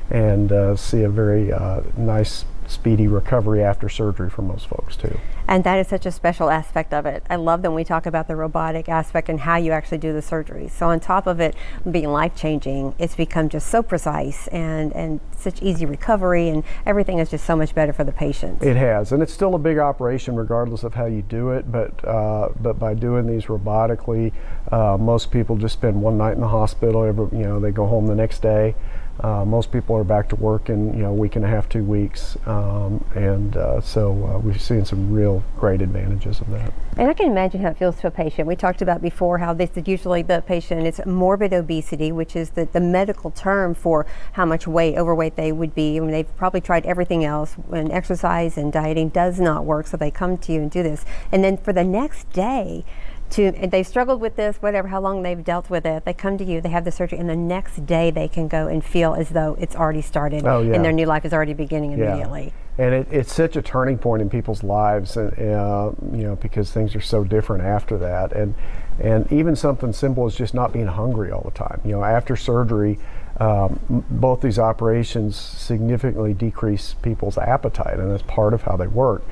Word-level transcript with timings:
and 0.10 0.52
uh, 0.52 0.76
see 0.76 1.04
a 1.04 1.10
very 1.10 1.54
nice 1.96 2.44
speedy 2.68 3.08
recovery 3.08 3.64
after 3.64 3.90
surgery 3.90 4.30
for 4.30 4.42
most 4.42 4.68
folks 4.68 4.96
too. 4.96 5.20
And 5.48 5.64
that 5.64 5.80
is 5.80 5.88
such 5.88 6.06
a 6.06 6.12
special 6.12 6.50
aspect 6.50 6.94
of 6.94 7.06
it. 7.06 7.24
I 7.30 7.38
love 7.38 7.62
that 7.62 7.72
when 7.72 7.78
we 7.78 7.84
talk 7.86 8.06
about 8.06 8.28
the 8.28 8.36
robotic 8.36 8.90
aspect 8.90 9.30
and 9.30 9.40
how 9.40 9.56
you 9.56 9.72
actually 9.72 10.00
do 10.00 10.12
the 10.12 10.22
surgery. 10.22 10.68
So 10.68 10.88
on 10.90 11.00
top 11.00 11.26
of 11.26 11.40
it 11.40 11.56
being 11.90 12.10
life 12.10 12.36
changing, 12.36 12.94
it's 13.00 13.16
become 13.16 13.48
just 13.48 13.68
so 13.68 13.82
precise 13.82 14.48
and, 14.50 14.94
and 14.94 15.22
such 15.38 15.62
easy 15.62 15.86
recovery 15.86 16.50
and 16.50 16.64
everything 16.86 17.20
is 17.20 17.30
just 17.30 17.46
so 17.46 17.56
much 17.56 17.74
better 17.74 17.94
for 17.94 18.04
the 18.04 18.12
patient. 18.12 18.62
It 18.62 18.76
has, 18.76 19.12
and 19.12 19.24
it's 19.24 19.34
still 19.34 19.56
a 19.56 19.60
big 19.60 19.78
operation 19.78 20.36
regardless 20.36 20.84
of 20.84 20.94
how 20.94 21.06
you 21.06 21.22
do 21.22 21.52
it. 21.52 21.72
But 21.72 22.06
uh, 22.06 22.50
but 22.60 22.80
by 22.80 22.94
doing 22.94 23.28
these 23.28 23.46
robotically, 23.46 24.34
uh, 24.72 24.98
most 24.98 25.32
people 25.32 25.56
just 25.56 25.74
spend 25.74 26.02
one 26.02 26.18
night 26.18 26.34
in 26.34 26.42
the 26.42 26.48
hospital. 26.48 27.04
Every, 27.04 27.26
you 27.38 27.46
know, 27.46 27.60
they 27.60 27.72
go 27.72 27.88
home 27.88 28.08
the 28.08 28.16
next 28.16 28.42
day. 28.42 28.76
Uh, 29.20 29.44
most 29.44 29.72
people 29.72 29.96
are 29.96 30.04
back 30.04 30.30
to 30.30 30.36
work 30.36 30.70
in 30.70 30.94
you 30.94 31.02
know 31.02 31.10
a 31.10 31.14
week 31.14 31.36
and 31.36 31.44
a 31.44 31.48
half, 31.48 31.68
two 31.68 31.84
weeks, 31.84 32.38
um, 32.46 33.04
and 33.16 33.58
uh, 33.58 33.82
so 33.82 34.12
uh, 34.28 34.38
we've 34.40 34.62
seen 34.62 34.86
some 34.86 35.12
real 35.12 35.44
great 35.58 35.82
advantages 35.82 36.40
of 36.40 36.50
that. 36.52 36.72
And 36.98 37.10
I 37.10 37.14
can 37.14 37.32
imagine 37.32 37.62
how 37.62 37.70
it 37.70 37.78
feels 37.78 38.00
to 38.02 38.08
a 38.08 38.12
patient. 38.12 38.48
We 38.48 38.56
talked 38.56 38.82
about 38.82 39.02
before 39.02 39.40
how 39.40 39.54
this 39.54 39.72
is 39.76 39.88
usually 39.88 40.22
the 40.22 40.44
patient 40.46 40.86
it's 40.86 41.04
morbid 41.06 41.52
obesity, 41.52 42.12
which 42.12 42.36
is 42.36 42.52
the, 42.52 42.66
the 42.66 42.80
medical 42.80 43.32
term 43.32 43.74
for 43.74 44.06
how 44.34 44.46
much 44.46 44.68
weight 44.68 44.98
overweight 44.98 45.36
they 45.36 45.52
would 45.52 45.74
be. 45.74 45.98
I 45.98 46.00
mean, 46.00 46.12
they've 46.12 46.38
probably 46.38 46.62
tried 46.62 46.86
everything 46.86 47.26
else, 47.26 47.56
and 47.72 47.92
exercise 47.92 48.58
and 48.58 48.72
dieting 48.72 49.10
does 49.10 49.40
not 49.40 49.66
work, 49.66 49.88
so 49.88 49.98
they 49.98 50.12
come 50.12 50.38
to 50.38 50.54
you 50.54 50.62
and 50.62 50.72
do 50.72 50.84
this, 50.84 51.06
and 51.32 51.44
then 51.44 51.58
for 51.58 51.74
the 51.74 51.84
next 51.84 52.32
day 52.32 52.86
to 53.30 53.52
they've 53.52 53.88
struggled 53.88 54.22
with 54.22 54.36
this 54.36 54.58
whatever 54.58 54.88
how 54.88 55.02
long 55.02 55.22
they've 55.22 55.44
dealt 55.44 55.70
with 55.70 55.86
it 55.86 56.06
they 56.06 56.14
come 56.14 56.38
to 56.38 56.44
you 56.44 56.62
they 56.62 56.70
have 56.70 56.86
the 56.86 56.92
surgery 56.92 57.18
and 57.18 57.30
the 57.30 57.36
next 57.36 57.86
day 57.86 58.12
they 58.12 58.28
can 58.28 58.48
go 58.48 58.68
and 58.68 58.84
feel 58.84 59.14
as 59.14 59.30
though 59.30 59.56
it's 59.60 59.76
already 59.76 60.02
started 60.02 60.46
oh, 60.46 60.62
yeah. 60.62 60.74
and 60.74 60.84
their 60.84 60.92
new 60.92 61.06
life 61.06 61.26
is 61.26 61.34
already 61.34 61.54
beginning 61.54 61.92
immediately 61.92 62.54
yeah. 62.78 62.86
and 62.86 62.96
it, 62.96 63.08
it's 63.12 63.34
such 63.34 63.56
a 63.56 63.62
turning 63.62 63.98
point 63.98 64.22
in 64.22 64.30
people's 64.30 64.64
lives 64.64 65.18
and 65.18 65.32
uh, 65.40 65.92
you 66.12 66.24
know 66.24 66.36
because 66.38 66.72
things 66.72 66.96
are 66.96 67.02
so 67.02 67.24
different 67.24 67.64
after 67.64 67.98
that 67.98 68.32
and 68.34 68.56
and 69.00 69.32
even 69.32 69.56
something 69.56 69.94
simple 69.94 70.26
as 70.26 70.36
just 70.36 70.54
not 70.54 70.74
being 70.74 70.88
hungry 70.88 71.32
all 71.32 71.44
the 71.44 71.52
time 71.52 71.82
you 71.84 71.92
know 71.92 72.04
after 72.04 72.36
surgery 72.36 72.98
um, 73.40 73.80
both 74.10 74.42
these 74.42 74.58
operations 74.58 75.36
significantly 75.36 76.34
decrease 76.34 76.96
people's 77.02 77.38
appetite 77.38 78.00
and 78.00 78.12
that's 78.12 78.24
part 78.24 78.54
of 78.54 78.64
how 78.64 78.76
they 78.76 78.88
work 78.88 79.24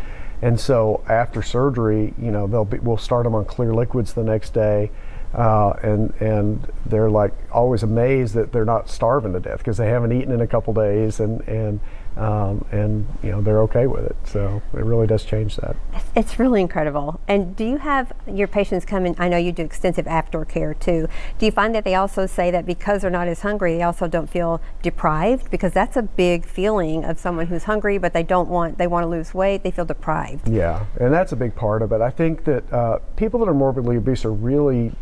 and 0.41 0.59
so 0.59 1.03
after 1.07 1.41
surgery, 1.41 2.13
you 2.19 2.31
know, 2.31 2.47
they'll 2.47 2.65
be, 2.65 2.79
we'll 2.79 2.97
start 2.97 3.23
them 3.23 3.35
on 3.35 3.45
clear 3.45 3.73
liquids 3.73 4.13
the 4.13 4.23
next 4.23 4.53
day. 4.53 4.91
Uh, 5.33 5.71
and 5.83 6.13
and 6.21 6.71
they're 6.85 7.09
like 7.09 7.33
always 7.51 7.83
amazed 7.83 8.35
that 8.35 8.53
they're 8.53 8.63
not 8.63 8.89
starving 8.89 9.33
to 9.33 9.39
death 9.39 9.57
because 9.57 9.75
they 9.75 9.87
haven't 9.87 10.13
eaten 10.13 10.31
in 10.31 10.39
a 10.39 10.47
couple 10.47 10.73
days 10.73 11.19
and 11.19 11.41
and 11.41 11.81
um, 12.17 12.65
and 12.71 13.07
you 13.21 13.31
know 13.31 13.41
they're 13.41 13.61
okay 13.61 13.87
with 13.87 14.05
it. 14.05 14.15
So 14.25 14.61
it 14.73 14.83
really 14.83 15.07
does 15.07 15.25
change 15.25 15.57
that. 15.57 15.75
It's 16.15 16.39
really 16.39 16.61
incredible. 16.61 17.19
And 17.27 17.55
do 17.55 17.65
you 17.65 17.77
have 17.77 18.13
your 18.27 18.47
patients 18.47 18.85
come 18.85 19.05
in? 19.05 19.15
I 19.17 19.27
know 19.27 19.37
you 19.37 19.51
do 19.51 19.63
extensive 19.63 20.05
aftercare 20.05 20.77
too. 20.79 21.07
Do 21.37 21.45
you 21.45 21.51
find 21.51 21.75
that 21.75 21.83
they 21.83 21.95
also 21.95 22.25
say 22.25 22.51
that 22.51 22.65
because 22.65 23.01
they're 23.01 23.11
not 23.11 23.27
as 23.27 23.41
hungry, 23.41 23.77
they 23.77 23.83
also 23.83 24.07
don't 24.07 24.29
feel 24.29 24.61
deprived? 24.81 25.51
Because 25.51 25.73
that's 25.73 25.97
a 25.97 26.03
big 26.03 26.45
feeling 26.45 27.03
of 27.03 27.19
someone 27.19 27.47
who's 27.47 27.65
hungry, 27.65 27.97
but 27.97 28.13
they 28.13 28.23
don't 28.23 28.49
want 28.49 28.77
they 28.77 28.87
want 28.87 29.03
to 29.03 29.09
lose 29.09 29.33
weight. 29.33 29.63
They 29.63 29.71
feel 29.71 29.85
deprived. 29.85 30.47
Yeah, 30.47 30.85
and 30.99 31.13
that's 31.13 31.31
a 31.31 31.35
big 31.37 31.55
part 31.55 31.81
of 31.81 31.91
it. 31.91 32.01
I 32.01 32.09
think 32.09 32.45
that 32.45 32.71
uh, 32.71 32.99
people 33.15 33.39
that 33.41 33.49
are 33.49 33.53
morbidly 33.53 33.97
obese 33.97 34.25
are 34.25 34.33
really 34.33 34.93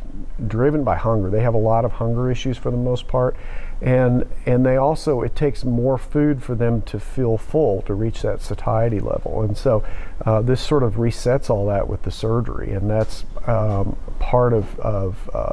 driven 0.47 0.83
by 0.83 0.95
hunger. 0.95 1.29
They 1.29 1.41
have 1.41 1.53
a 1.53 1.59
lot 1.59 1.85
of 1.85 1.91
hunger 1.91 2.31
issues 2.31 2.57
for 2.57 2.71
the 2.71 2.77
most 2.77 3.07
part 3.07 3.35
and 3.81 4.25
and 4.45 4.65
they 4.65 4.77
also 4.77 5.21
it 5.21 5.35
takes 5.35 5.63
more 5.63 5.97
food 5.97 6.41
for 6.41 6.55
them 6.55 6.81
to 6.81 6.99
feel 6.99 7.37
full 7.37 7.81
to 7.81 7.93
reach 7.93 8.21
that 8.21 8.41
satiety 8.41 8.99
level 8.99 9.41
and 9.41 9.57
so 9.57 9.83
uh, 10.25 10.41
this 10.41 10.61
sort 10.61 10.83
of 10.83 10.93
resets 10.93 11.49
all 11.49 11.65
that 11.67 11.87
with 11.87 12.03
the 12.03 12.11
surgery 12.11 12.71
and 12.71 12.89
that's 12.89 13.25
um, 13.47 13.95
part 14.19 14.53
of, 14.53 14.79
of 14.79 15.29
uh, 15.33 15.51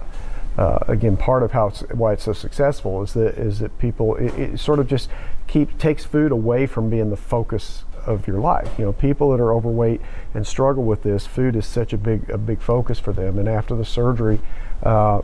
uh, 0.58 0.78
again 0.88 1.16
part 1.16 1.42
of 1.42 1.52
how 1.52 1.68
it's, 1.68 1.80
why 1.92 2.12
it's 2.12 2.24
so 2.24 2.32
successful 2.32 3.02
is 3.02 3.14
that 3.14 3.36
is 3.38 3.58
that 3.58 3.76
people 3.78 4.14
it, 4.16 4.32
it 4.38 4.60
sort 4.60 4.78
of 4.78 4.86
just 4.86 5.08
keep 5.46 5.76
takes 5.78 6.04
food 6.04 6.30
away 6.30 6.66
from 6.66 6.88
being 6.88 7.10
the 7.10 7.16
focus 7.16 7.84
of 8.06 8.26
your 8.26 8.38
life. 8.38 8.78
You 8.78 8.86
know, 8.86 8.92
people 8.92 9.30
that 9.30 9.40
are 9.40 9.52
overweight 9.52 10.00
and 10.34 10.46
struggle 10.46 10.84
with 10.84 11.02
this, 11.02 11.26
food 11.26 11.56
is 11.56 11.66
such 11.66 11.92
a 11.92 11.98
big 11.98 12.28
a 12.30 12.38
big 12.38 12.60
focus 12.60 12.98
for 12.98 13.12
them. 13.12 13.38
And 13.38 13.48
after 13.48 13.74
the 13.74 13.84
surgery, 13.84 14.40
uh, 14.82 15.22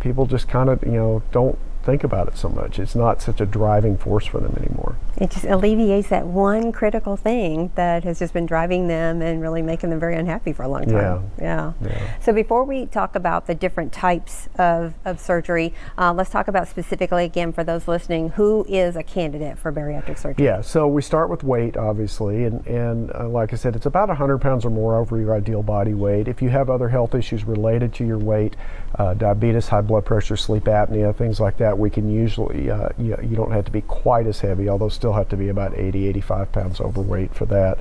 people 0.00 0.26
just 0.26 0.48
kind 0.48 0.68
of 0.68 0.82
you 0.84 0.92
know 0.92 1.22
don't 1.32 1.58
think 1.82 2.04
about 2.04 2.28
it 2.28 2.36
so 2.36 2.48
much. 2.48 2.78
It's 2.78 2.94
not 2.94 3.20
such 3.20 3.40
a 3.40 3.46
driving 3.46 3.96
force 3.96 4.26
for 4.26 4.40
them 4.40 4.54
anymore. 4.56 4.96
It 5.16 5.30
just 5.30 5.44
alleviates 5.44 6.08
that 6.08 6.26
one 6.26 6.72
critical 6.72 7.16
thing 7.16 7.70
that 7.74 8.04
has 8.04 8.18
just 8.18 8.32
been 8.32 8.46
driving 8.46 8.88
them 8.88 9.20
and 9.20 9.40
really 9.40 9.62
making 9.62 9.90
them 9.90 10.00
very 10.00 10.16
unhappy 10.16 10.52
for 10.52 10.62
a 10.62 10.68
long 10.68 10.84
time. 10.86 11.30
Yeah. 11.38 11.72
yeah. 11.82 11.88
yeah. 11.88 12.20
So 12.20 12.32
before 12.32 12.64
we 12.64 12.86
talk 12.86 13.14
about 13.14 13.46
the 13.46 13.54
different 13.54 13.92
types 13.92 14.48
of, 14.58 14.94
of 15.04 15.20
surgery, 15.20 15.74
uh, 15.98 16.12
let's 16.12 16.30
talk 16.30 16.48
about 16.48 16.68
specifically 16.68 17.24
again 17.24 17.52
for 17.52 17.64
those 17.64 17.88
listening, 17.88 18.30
who 18.30 18.64
is 18.68 18.96
a 18.96 19.02
candidate 19.02 19.58
for 19.58 19.72
bariatric 19.72 20.18
surgery? 20.18 20.44
Yeah, 20.44 20.60
so 20.60 20.86
we 20.88 21.02
start 21.02 21.30
with 21.30 21.44
weight, 21.44 21.76
obviously, 21.76 22.44
and, 22.44 22.66
and 22.66 23.12
uh, 23.14 23.28
like 23.28 23.52
I 23.52 23.56
said, 23.56 23.76
it's 23.76 23.86
about 23.86 24.08
100 24.08 24.38
pounds 24.38 24.64
or 24.64 24.70
more 24.70 24.96
over 24.96 25.18
your 25.18 25.34
ideal 25.34 25.62
body 25.62 25.94
weight. 25.94 26.28
If 26.28 26.40
you 26.40 26.48
have 26.50 26.70
other 26.70 26.88
health 26.88 27.14
issues 27.14 27.44
related 27.44 27.92
to 27.94 28.04
your 28.04 28.18
weight, 28.18 28.56
uh, 28.98 29.14
diabetes, 29.14 29.68
high 29.68 29.80
blood 29.80 30.04
pressure, 30.04 30.36
sleep 30.36 30.64
apnea, 30.64 31.14
things 31.14 31.40
like 31.40 31.56
that, 31.58 31.71
we 31.78 31.90
can 31.90 32.08
usually, 32.08 32.70
uh, 32.70 32.88
you, 32.98 33.16
you, 33.22 33.36
don't 33.36 33.52
have 33.52 33.64
to 33.66 33.70
be 33.70 33.82
quite 33.82 34.26
as 34.26 34.40
heavy, 34.40 34.68
although 34.68 34.88
still 34.88 35.12
have 35.12 35.28
to 35.30 35.36
be 35.36 35.48
about 35.48 35.76
80, 35.76 36.08
85 36.08 36.52
pounds 36.52 36.80
overweight 36.80 37.34
for 37.34 37.46
that. 37.46 37.78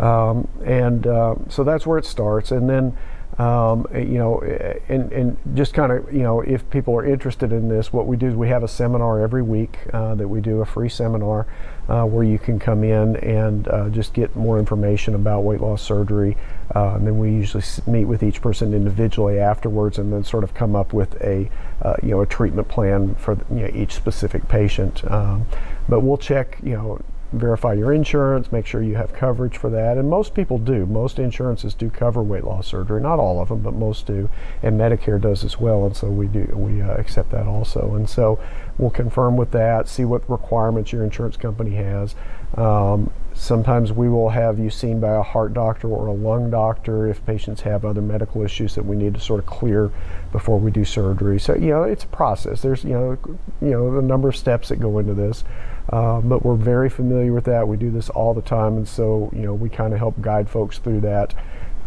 Um, 0.00 0.48
and 0.64 1.06
uh, 1.06 1.34
so 1.48 1.64
that's 1.64 1.86
where 1.86 1.98
it 1.98 2.04
starts. 2.04 2.50
And 2.50 2.68
then 2.68 2.96
um, 3.38 3.86
you 3.94 4.18
know, 4.18 4.40
and, 4.88 5.12
and 5.12 5.36
just 5.54 5.72
kind 5.72 5.92
of, 5.92 6.12
you 6.12 6.22
know, 6.22 6.40
if 6.40 6.68
people 6.70 6.94
are 6.96 7.06
interested 7.06 7.52
in 7.52 7.68
this, 7.68 7.92
what 7.92 8.06
we 8.06 8.16
do 8.16 8.26
is 8.26 8.34
we 8.34 8.48
have 8.48 8.64
a 8.64 8.68
seminar 8.68 9.20
every 9.20 9.42
week 9.42 9.78
uh, 9.92 10.16
that 10.16 10.26
we 10.26 10.40
do 10.40 10.60
a 10.60 10.66
free 10.66 10.88
seminar 10.88 11.46
uh, 11.88 12.04
where 12.04 12.24
you 12.24 12.38
can 12.38 12.58
come 12.58 12.82
in 12.82 13.14
and 13.16 13.68
uh, 13.68 13.88
just 13.90 14.12
get 14.12 14.34
more 14.34 14.58
information 14.58 15.14
about 15.14 15.42
weight 15.42 15.60
loss 15.60 15.80
surgery. 15.82 16.36
Uh, 16.74 16.96
and 16.96 17.06
then 17.06 17.16
we 17.16 17.30
usually 17.30 17.62
meet 17.86 18.06
with 18.06 18.24
each 18.24 18.42
person 18.42 18.74
individually 18.74 19.38
afterwards 19.38 19.98
and 19.98 20.12
then 20.12 20.24
sort 20.24 20.42
of 20.42 20.52
come 20.52 20.74
up 20.74 20.92
with 20.92 21.14
a, 21.22 21.48
uh, 21.82 21.94
you 22.02 22.10
know, 22.10 22.20
a 22.20 22.26
treatment 22.26 22.66
plan 22.66 23.14
for 23.14 23.38
you 23.50 23.60
know, 23.60 23.70
each 23.72 23.94
specific 23.94 24.48
patient. 24.48 25.08
Um, 25.10 25.46
but 25.88 26.00
we'll 26.00 26.18
check, 26.18 26.58
you 26.62 26.74
know, 26.74 27.00
verify 27.32 27.74
your 27.74 27.92
insurance, 27.92 28.50
make 28.50 28.66
sure 28.66 28.82
you 28.82 28.96
have 28.96 29.12
coverage 29.12 29.56
for 29.56 29.70
that. 29.70 29.98
And 29.98 30.08
most 30.08 30.34
people 30.34 30.58
do. 30.58 30.86
Most 30.86 31.18
insurances 31.18 31.74
do 31.74 31.90
cover 31.90 32.22
weight 32.22 32.44
loss 32.44 32.66
surgery. 32.66 33.00
Not 33.00 33.18
all 33.18 33.40
of 33.40 33.48
them, 33.48 33.60
but 33.60 33.74
most 33.74 34.06
do. 34.06 34.30
And 34.62 34.80
Medicare 34.80 35.20
does 35.20 35.44
as 35.44 35.60
well. 35.60 35.84
And 35.84 35.96
so 35.96 36.08
we 36.08 36.26
do 36.26 36.50
we 36.54 36.80
uh, 36.80 36.94
accept 36.94 37.30
that 37.30 37.46
also. 37.46 37.94
And 37.94 38.08
so 38.08 38.38
we'll 38.78 38.90
confirm 38.90 39.36
with 39.36 39.50
that, 39.50 39.88
see 39.88 40.04
what 40.04 40.28
requirements 40.30 40.92
your 40.92 41.04
insurance 41.04 41.36
company 41.36 41.74
has. 41.76 42.14
Um, 42.56 43.10
sometimes 43.34 43.92
we 43.92 44.08
will 44.08 44.30
have 44.30 44.58
you 44.58 44.70
seen 44.70 45.00
by 45.00 45.14
a 45.14 45.22
heart 45.22 45.52
doctor 45.52 45.88
or 45.88 46.06
a 46.06 46.12
lung 46.12 46.50
doctor 46.50 47.06
if 47.06 47.24
patients 47.26 47.60
have 47.60 47.84
other 47.84 48.00
medical 48.00 48.42
issues 48.42 48.74
that 48.74 48.84
we 48.84 48.96
need 48.96 49.14
to 49.14 49.20
sort 49.20 49.40
of 49.40 49.46
clear 49.46 49.90
before 50.32 50.58
we 50.58 50.70
do 50.70 50.84
surgery. 50.84 51.38
So 51.38 51.54
you 51.54 51.70
know, 51.70 51.82
it's 51.82 52.04
a 52.04 52.08
process. 52.08 52.62
There's 52.62 52.84
you 52.84 52.92
know, 52.92 53.18
you 53.60 53.70
know, 53.70 53.98
a 53.98 54.02
number 54.02 54.28
of 54.28 54.36
steps 54.36 54.70
that 54.70 54.76
go 54.76 54.98
into 54.98 55.14
this, 55.14 55.44
uh, 55.90 56.20
but 56.20 56.44
we're 56.44 56.56
very 56.56 56.90
familiar 56.90 57.32
with 57.32 57.44
that. 57.44 57.66
We 57.66 57.76
do 57.76 57.90
this 57.90 58.10
all 58.10 58.34
the 58.34 58.42
time, 58.42 58.76
and 58.76 58.88
so 58.88 59.30
you 59.32 59.42
know, 59.42 59.54
we 59.54 59.68
kind 59.68 59.92
of 59.92 59.98
help 59.98 60.20
guide 60.20 60.50
folks 60.50 60.78
through 60.78 61.00
that 61.00 61.34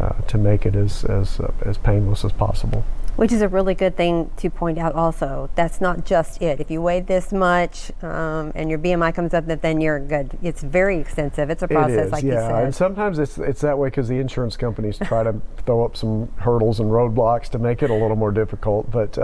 uh, 0.00 0.20
to 0.22 0.38
make 0.38 0.66
it 0.66 0.74
as 0.74 1.04
as 1.04 1.38
uh, 1.40 1.52
as 1.64 1.78
painless 1.78 2.24
as 2.24 2.32
possible. 2.32 2.84
Which 3.16 3.30
is 3.30 3.42
a 3.42 3.48
really 3.48 3.74
good 3.74 3.94
thing 3.94 4.30
to 4.38 4.48
point 4.48 4.78
out 4.78 4.94
also. 4.94 5.50
That's 5.54 5.82
not 5.82 6.06
just 6.06 6.40
it. 6.40 6.60
If 6.60 6.70
you 6.70 6.80
weigh 6.80 7.00
this 7.00 7.30
much 7.30 7.92
um, 8.02 8.52
and 8.54 8.70
your 8.70 8.78
BMI 8.78 9.14
comes 9.14 9.34
up, 9.34 9.46
that 9.46 9.60
then 9.60 9.82
you're 9.82 10.00
good. 10.00 10.38
It's 10.42 10.62
very 10.62 10.98
extensive. 10.98 11.50
It's 11.50 11.62
a 11.62 11.68
process, 11.68 11.98
it 11.98 12.06
is, 12.06 12.12
like 12.12 12.24
yeah. 12.24 12.30
you 12.30 12.40
said. 12.40 12.64
And 12.64 12.74
sometimes 12.74 13.18
it's, 13.18 13.36
it's 13.36 13.60
that 13.60 13.76
way 13.76 13.88
because 13.88 14.08
the 14.08 14.18
insurance 14.18 14.56
companies 14.56 14.96
try 14.96 15.24
to 15.24 15.38
throw 15.66 15.84
up 15.84 15.94
some 15.94 16.32
hurdles 16.38 16.80
and 16.80 16.90
roadblocks 16.90 17.50
to 17.50 17.58
make 17.58 17.82
it 17.82 17.90
a 17.90 17.94
little 17.94 18.16
more 18.16 18.32
difficult. 18.32 18.90
But 18.90 19.18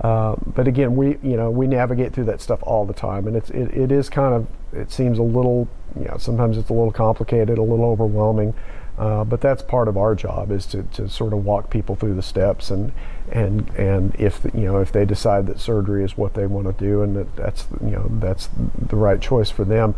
uh, 0.00 0.34
but 0.46 0.66
again, 0.66 0.96
we 0.96 1.18
you 1.22 1.36
know 1.36 1.50
we 1.50 1.66
navigate 1.66 2.12
through 2.12 2.24
that 2.24 2.40
stuff 2.40 2.60
all 2.62 2.86
the 2.86 2.94
time, 2.94 3.26
and 3.26 3.36
it's 3.36 3.50
it, 3.50 3.74
it 3.74 3.92
is 3.92 4.08
kind 4.08 4.34
of 4.34 4.46
it 4.72 4.90
seems 4.90 5.18
a 5.18 5.22
little 5.22 5.68
you 5.98 6.06
know 6.06 6.16
sometimes 6.18 6.56
it's 6.56 6.70
a 6.70 6.72
little 6.72 6.92
complicated, 6.92 7.58
a 7.58 7.62
little 7.62 7.84
overwhelming. 7.84 8.54
Uh, 8.98 9.24
but 9.24 9.40
that's 9.40 9.62
part 9.62 9.88
of 9.88 9.96
our 9.96 10.14
job 10.14 10.50
is 10.50 10.66
to, 10.66 10.82
to 10.82 11.08
sort 11.08 11.32
of 11.32 11.42
walk 11.42 11.70
people 11.70 11.96
through 11.96 12.14
the 12.14 12.22
steps 12.22 12.70
and 12.70 12.92
and 13.32 13.70
and 13.70 14.14
if 14.16 14.44
you 14.52 14.66
know 14.66 14.78
if 14.78 14.92
they 14.92 15.06
decide 15.06 15.46
that 15.46 15.58
surgery 15.58 16.04
is 16.04 16.18
what 16.18 16.34
they 16.34 16.46
want 16.46 16.66
to 16.66 16.84
do 16.84 17.00
and 17.00 17.16
that 17.16 17.34
that's 17.34 17.66
you 17.82 17.92
know 17.92 18.06
that's 18.18 18.50
the 18.78 18.96
right 18.96 19.20
choice 19.22 19.48
for 19.48 19.64
them, 19.64 19.94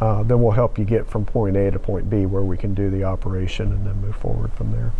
uh, 0.00 0.22
then 0.22 0.42
we'll 0.42 0.52
help 0.52 0.78
you 0.78 0.84
get 0.84 1.08
from 1.08 1.24
point 1.24 1.56
A 1.56 1.70
to 1.70 1.78
point 1.78 2.10
B 2.10 2.26
where 2.26 2.42
we 2.42 2.56
can 2.56 2.74
do 2.74 2.90
the 2.90 3.04
operation 3.04 3.72
and 3.72 3.86
then 3.86 4.00
move 4.00 4.16
forward 4.16 4.52
from 4.52 4.72
there. 4.72 4.92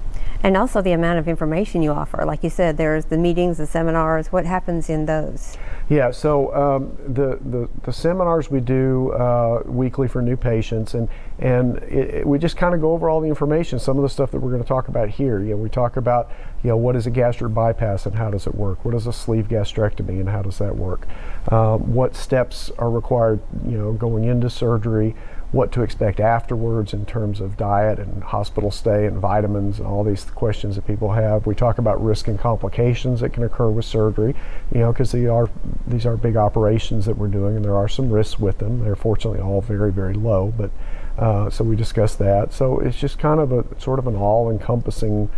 And 0.42 0.56
also 0.56 0.82
the 0.82 0.92
amount 0.92 1.18
of 1.18 1.26
information 1.26 1.82
you 1.82 1.90
offer. 1.90 2.24
Like 2.24 2.44
you 2.44 2.50
said, 2.50 2.76
there's 2.76 3.06
the 3.06 3.16
meetings, 3.16 3.56
the 3.58 3.66
seminars. 3.66 4.30
What 4.30 4.44
happens 4.44 4.90
in 4.90 5.06
those? 5.06 5.56
Yeah, 5.90 6.12
so 6.12 6.54
um, 6.54 6.96
the, 7.06 7.38
the, 7.44 7.68
the 7.82 7.92
seminars 7.92 8.50
we 8.50 8.60
do 8.60 9.12
uh, 9.12 9.62
weekly 9.66 10.08
for 10.08 10.22
new 10.22 10.36
patients, 10.36 10.94
and 10.94 11.08
and 11.38 11.76
it, 11.78 12.14
it, 12.14 12.26
we 12.26 12.38
just 12.38 12.56
kind 12.56 12.74
of 12.74 12.80
go 12.80 12.92
over 12.92 13.10
all 13.10 13.20
the 13.20 13.28
information. 13.28 13.78
Some 13.78 13.98
of 13.98 14.02
the 14.02 14.08
stuff 14.08 14.30
that 14.30 14.38
we're 14.38 14.50
going 14.50 14.62
to 14.62 14.68
talk 14.68 14.88
about 14.88 15.10
here. 15.10 15.40
You 15.40 15.50
know, 15.50 15.56
we 15.56 15.68
talk 15.68 15.98
about 15.98 16.30
you 16.62 16.70
know 16.70 16.76
what 16.78 16.96
is 16.96 17.06
a 17.06 17.10
gastric 17.10 17.52
bypass 17.52 18.06
and 18.06 18.14
how 18.14 18.30
does 18.30 18.46
it 18.46 18.54
work. 18.54 18.82
What 18.84 18.94
is 18.94 19.06
a 19.06 19.12
sleeve 19.12 19.48
gastrectomy 19.48 20.20
and 20.20 20.28
how 20.28 20.40
does 20.40 20.56
that 20.58 20.74
work? 20.74 21.06
Um, 21.52 21.92
what 21.92 22.16
steps 22.16 22.70
are 22.78 22.90
required? 22.90 23.40
You 23.66 23.76
know, 23.76 23.92
going 23.92 24.24
into 24.24 24.48
surgery 24.48 25.14
what 25.54 25.70
to 25.70 25.82
expect 25.82 26.18
afterwards 26.18 26.92
in 26.92 27.06
terms 27.06 27.40
of 27.40 27.56
diet 27.56 28.00
and 28.00 28.24
hospital 28.24 28.72
stay 28.72 29.06
and 29.06 29.18
vitamins 29.18 29.78
and 29.78 29.86
all 29.86 30.02
these 30.02 30.24
questions 30.24 30.74
that 30.74 30.84
people 30.84 31.12
have. 31.12 31.46
We 31.46 31.54
talk 31.54 31.78
about 31.78 32.04
risk 32.04 32.26
and 32.26 32.36
complications 32.36 33.20
that 33.20 33.30
can 33.30 33.44
occur 33.44 33.70
with 33.70 33.84
surgery, 33.84 34.34
you 34.72 34.80
know, 34.80 34.92
because 34.92 35.12
these 35.12 35.28
are 35.28 35.48
these 35.86 36.06
are 36.06 36.16
big 36.16 36.36
operations 36.36 37.06
that 37.06 37.16
we're 37.16 37.28
doing, 37.28 37.54
and 37.54 37.64
there 37.64 37.76
are 37.76 37.88
some 37.88 38.10
risks 38.10 38.40
with 38.40 38.58
them. 38.58 38.82
They're 38.82 38.96
fortunately 38.96 39.40
all 39.40 39.60
very 39.60 39.92
very 39.92 40.14
low, 40.14 40.52
but 40.56 40.72
uh, 41.16 41.48
so 41.50 41.62
we 41.62 41.76
discuss 41.76 42.16
that. 42.16 42.52
So 42.52 42.80
it's 42.80 42.98
just 42.98 43.20
kind 43.20 43.38
of 43.38 43.52
a 43.52 43.64
sort 43.80 44.00
of 44.00 44.08
an 44.08 44.16
all-encompassing 44.16 45.30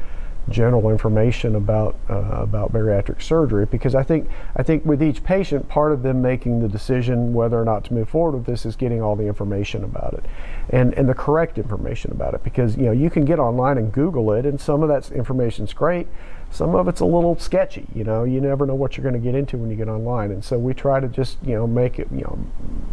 general 0.48 0.90
information 0.90 1.56
about 1.56 1.96
uh, 2.08 2.14
about 2.14 2.72
bariatric 2.72 3.20
surgery 3.20 3.66
because 3.66 3.94
I 3.94 4.02
think 4.02 4.28
I 4.54 4.62
think 4.62 4.84
with 4.84 5.02
each 5.02 5.24
patient, 5.24 5.68
part 5.68 5.92
of 5.92 6.02
them 6.02 6.22
making 6.22 6.60
the 6.60 6.68
decision 6.68 7.32
whether 7.32 7.60
or 7.60 7.64
not 7.64 7.84
to 7.86 7.94
move 7.94 8.08
forward 8.08 8.36
with 8.36 8.46
this 8.46 8.64
is 8.64 8.76
getting 8.76 9.02
all 9.02 9.16
the 9.16 9.26
information 9.26 9.82
about 9.82 10.14
it, 10.14 10.24
and 10.70 10.94
and 10.94 11.08
the 11.08 11.14
correct 11.14 11.58
information 11.58 12.12
about 12.12 12.34
it 12.34 12.44
because 12.44 12.76
you 12.76 12.84
know 12.84 12.92
you 12.92 13.10
can 13.10 13.24
get 13.24 13.38
online 13.38 13.78
and 13.78 13.92
Google 13.92 14.32
it, 14.32 14.46
and 14.46 14.60
some 14.60 14.82
of 14.82 14.88
that 14.88 15.10
information 15.10 15.64
is 15.64 15.72
great, 15.72 16.06
some 16.56 16.74
of 16.74 16.88
it's 16.88 17.00
a 17.00 17.04
little 17.04 17.38
sketchy. 17.38 17.86
You 17.94 18.02
know, 18.02 18.24
you 18.24 18.40
never 18.40 18.64
know 18.64 18.74
what 18.74 18.96
you're 18.96 19.02
going 19.02 19.20
to 19.20 19.20
get 19.20 19.34
into 19.34 19.58
when 19.58 19.70
you 19.70 19.76
get 19.76 19.88
online, 19.88 20.30
and 20.30 20.42
so 20.42 20.58
we 20.58 20.72
try 20.72 21.00
to 21.00 21.08
just 21.08 21.36
you 21.44 21.54
know 21.54 21.66
make 21.66 21.98
it 21.98 22.08
you 22.10 22.22
know 22.22 22.38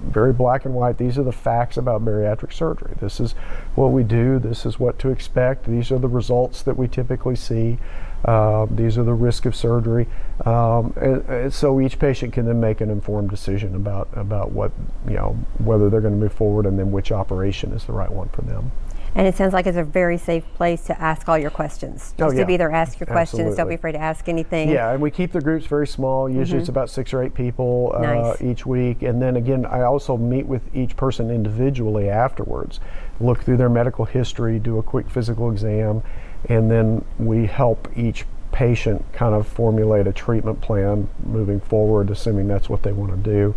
very 0.04 0.34
black 0.34 0.66
and 0.66 0.74
white. 0.74 0.98
These 0.98 1.18
are 1.18 1.24
the 1.24 1.32
facts 1.32 1.78
about 1.78 2.04
bariatric 2.04 2.52
surgery. 2.52 2.94
This 3.00 3.22
is 3.22 3.32
what 3.76 3.94
we 3.94 4.04
do. 4.04 4.38
This 4.38 4.66
is 4.66 4.80
what 4.80 5.00
to 5.00 5.10
expect. 5.10 5.66
These 5.66 5.92
are 5.92 5.98
the 5.98 6.10
results 6.10 6.62
that 6.64 6.78
we 6.78 6.90
typically 6.90 7.38
see. 7.38 7.80
Uh, 8.26 8.68
these 8.70 8.98
are 8.98 9.04
the 9.04 9.14
risk 9.14 9.46
of 9.46 9.56
surgery, 9.56 10.08
um, 10.46 10.94
and, 10.98 11.24
and, 11.30 11.54
so 11.54 11.80
each 11.80 12.00
patient 12.00 12.34
can 12.34 12.46
then 12.46 12.60
make 12.60 12.82
an 12.82 12.90
informed 12.90 13.30
decision 13.30 13.76
about 13.76 14.10
about 14.14 14.52
what 14.52 14.72
you 15.08 15.16
know 15.16 15.38
whether 15.60 15.90
they're 15.90 16.02
going 16.02 16.14
to 16.14 16.20
move 16.20 16.34
forward 16.34 16.66
and 16.66 16.78
then 16.78 16.92
which 16.92 17.12
operation 17.12 17.72
is 17.72 17.86
the 17.86 17.94
right 17.94 18.12
one 18.12 18.28
for 18.30 18.42
them. 18.42 18.72
And 19.16 19.28
it 19.28 19.36
sounds 19.36 19.54
like 19.54 19.68
it's 19.68 19.78
a 19.78 19.84
very 19.84 20.18
safe 20.18 20.44
place 20.56 20.86
to 20.86 21.00
ask 21.00 21.30
all 21.30 21.38
your 21.38 21.52
questions. 21.52 22.14
Oh, 22.18 22.26
Just 22.26 22.36
yeah. 22.36 22.42
to 22.42 22.48
be 22.48 22.58
there, 22.58 22.72
ask 22.72 23.00
your 23.00 23.06
questions. 23.08 23.42
Absolutely. 23.42 23.58
Don't 23.58 23.70
be 23.70 23.76
afraid 23.76 23.92
to 23.92 24.00
ask 24.00 24.28
anything. 24.28 24.70
Yeah, 24.70 24.92
and 24.92 25.02
we 25.02 25.12
keep 25.12 25.32
the 25.32 25.42
groups 25.42 25.66
very 25.68 25.86
small. 25.86 26.28
Usually 26.28 26.60
it's 26.60 26.70
about 26.70 26.90
six 26.90 27.14
or 27.14 27.22
eight 27.24 27.34
people 27.34 27.92
uh, 27.96 28.00
Mm-hmm. 28.00 28.22
Nice. 28.30 28.42
each 28.42 28.66
week. 28.66 29.02
And 29.04 29.22
then 29.22 29.36
again, 29.36 29.66
I 29.66 29.82
also 29.84 30.18
meet 30.18 30.46
with 30.48 30.64
each 30.76 30.96
person 30.96 31.30
individually 31.30 32.10
afterwards, 32.10 32.80
look 33.20 33.44
through 33.44 33.58
their 33.58 33.70
medical 33.70 34.06
history, 34.06 34.58
do 34.60 34.78
a 34.80 34.84
quick 34.84 35.10
physical 35.10 35.52
exam, 35.52 36.02
and 36.50 36.70
then 36.72 37.06
we 37.20 37.46
help 37.46 37.88
each 37.96 38.26
patient 38.52 39.04
kind 39.14 39.34
of 39.34 39.48
formulate 39.48 40.06
a 40.08 40.14
treatment 40.14 40.62
plan 40.62 41.08
moving 41.26 41.60
forward, 41.60 42.10
assuming 42.10 42.48
that's 42.48 42.70
what 42.70 42.84
they 42.84 42.92
want 42.92 43.12
to 43.12 43.18
do. 43.32 43.56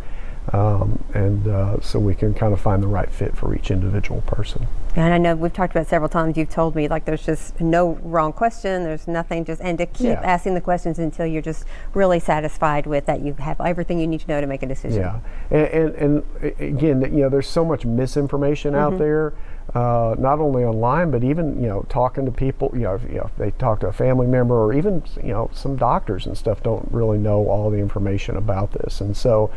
Um, 0.53 1.03
and 1.13 1.49
uh, 1.49 1.81
so 1.81 1.99
we 1.99 2.15
can 2.15 2.33
kind 2.33 2.53
of 2.53 2.61
find 2.61 2.81
the 2.83 2.87
right 2.87 3.11
fit 3.11 3.37
for 3.37 3.55
each 3.55 3.71
individual 3.73 4.21
person. 4.23 4.69
And 4.95 5.13
I 5.13 5.19
know 5.19 5.35
we've 5.35 5.53
talked 5.53 5.75
about 5.75 5.89
several 5.89 6.09
times. 6.09 6.37
You've 6.37 6.49
told 6.51 6.77
me 6.77 6.87
like 6.89 7.05
there's 7.05 7.27
just 7.27 7.61
no 7.61 7.99
wrong 8.03 8.33
question. 8.33 8.85
There's 8.85 9.09
nothing 9.09 9.45
just 9.45 9.61
and 9.61 9.77
to 9.79 9.87
keep 9.87 10.07
Yeah. 10.07 10.21
asking 10.23 10.55
the 10.55 10.61
questions 10.61 10.99
until 11.01 11.27
you're 11.27 11.43
just 11.43 11.65
really 11.95 12.21
satisfied 12.21 12.87
with 12.87 13.07
that 13.07 13.21
you 13.21 13.35
have 13.35 13.61
everything 13.61 13.99
you 13.99 14.07
need 14.07 14.21
to 14.21 14.29
know 14.29 14.41
to 14.41 14.47
make 14.47 14.63
a 14.63 14.67
decision. 14.67 15.01
Yeah, 15.03 15.19
and, 15.51 15.67
and, 15.95 16.25
and 16.43 16.61
again, 16.61 17.01
you 17.03 17.23
know, 17.23 17.29
there's 17.29 17.49
so 17.49 17.65
much 17.65 17.85
misinformation 17.85 18.73
Mm-hmm. 18.75 18.95
out 18.95 18.99
there, 18.99 19.33
uh, 19.75 20.15
not 20.19 20.39
only 20.39 20.63
online, 20.65 21.11
but 21.11 21.25
even 21.25 21.61
you 21.61 21.69
know, 21.69 21.85
talking 21.89 22.25
to 22.25 22.31
people. 22.31 22.71
You 22.73 22.81
know, 22.81 22.95
if, 22.95 23.03
you 23.03 23.17
know, 23.17 23.25
if 23.25 23.37
they 23.37 23.51
talk 23.51 23.81
to 23.81 23.89
a 23.89 23.93
family 23.93 24.29
member 24.29 24.55
or 24.55 24.73
even 24.73 25.03
you 25.23 25.33
know, 25.33 25.51
some 25.53 25.77
doctors 25.77 26.25
and 26.25 26.39
stuff 26.39 26.63
don't 26.63 26.89
really 26.93 27.19
know 27.19 27.49
all 27.49 27.69
the 27.69 27.79
information 27.79 28.37
about 28.37 28.71
this, 28.73 29.01
and 29.01 29.17
so. 29.17 29.51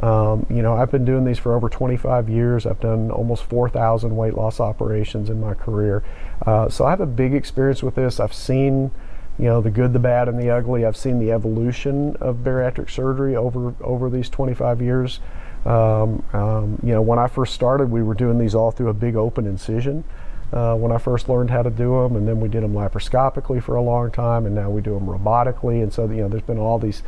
Um, 0.00 0.46
you 0.50 0.62
know, 0.62 0.74
I've 0.74 0.90
been 0.90 1.04
doing 1.04 1.24
these 1.24 1.38
for 1.38 1.54
over 1.54 1.68
25 1.68 2.28
years. 2.28 2.66
I've 2.66 2.80
done 2.80 3.10
almost 3.10 3.44
4,000 3.44 4.16
weight 4.16 4.34
loss 4.34 4.60
operations 4.60 5.30
in 5.30 5.40
my 5.40 5.54
career. 5.54 6.02
Uh, 6.44 6.68
so 6.68 6.84
I 6.84 6.90
have 6.90 7.00
a 7.00 7.06
big 7.06 7.34
experience 7.34 7.82
with 7.82 7.94
this. 7.94 8.18
I've 8.18 8.34
seen, 8.34 8.90
you 9.38 9.44
know, 9.44 9.60
the 9.60 9.70
good, 9.70 9.92
the 9.92 9.98
bad, 10.00 10.28
and 10.28 10.38
the 10.38 10.50
ugly. 10.50 10.84
I've 10.84 10.96
seen 10.96 11.20
the 11.20 11.30
evolution 11.30 12.16
of 12.16 12.38
bariatric 12.38 12.90
surgery 12.90 13.36
over 13.36 13.74
over 13.80 14.10
these 14.10 14.28
25 14.28 14.82
years. 14.82 15.20
Um, 15.64 16.22
um, 16.32 16.78
you 16.82 16.92
know, 16.92 17.00
when 17.00 17.18
I 17.18 17.26
first 17.26 17.54
started, 17.54 17.90
we 17.90 18.02
were 18.02 18.14
doing 18.14 18.38
these 18.38 18.54
all 18.54 18.70
through 18.70 18.88
a 18.88 18.94
big 18.94 19.16
open 19.16 19.46
incision. 19.46 20.04
Uh, 20.52 20.76
when 20.76 20.92
I 20.92 20.98
first 20.98 21.28
learned 21.28 21.50
how 21.50 21.62
to 21.62 21.70
do 21.70 22.02
them, 22.02 22.14
and 22.14 22.28
then 22.28 22.38
we 22.38 22.48
did 22.48 22.62
them 22.62 22.74
laparoscopically 22.74 23.60
for 23.60 23.74
a 23.74 23.82
long 23.82 24.12
time, 24.12 24.46
and 24.46 24.54
now 24.54 24.70
we 24.70 24.82
do 24.82 24.94
them 24.94 25.06
robotically. 25.06 25.82
And 25.82 25.92
so, 25.92 26.04
you 26.04 26.18
know, 26.18 26.28
there's 26.28 26.42
been 26.42 26.58
all 26.58 26.78
these, 26.78 27.02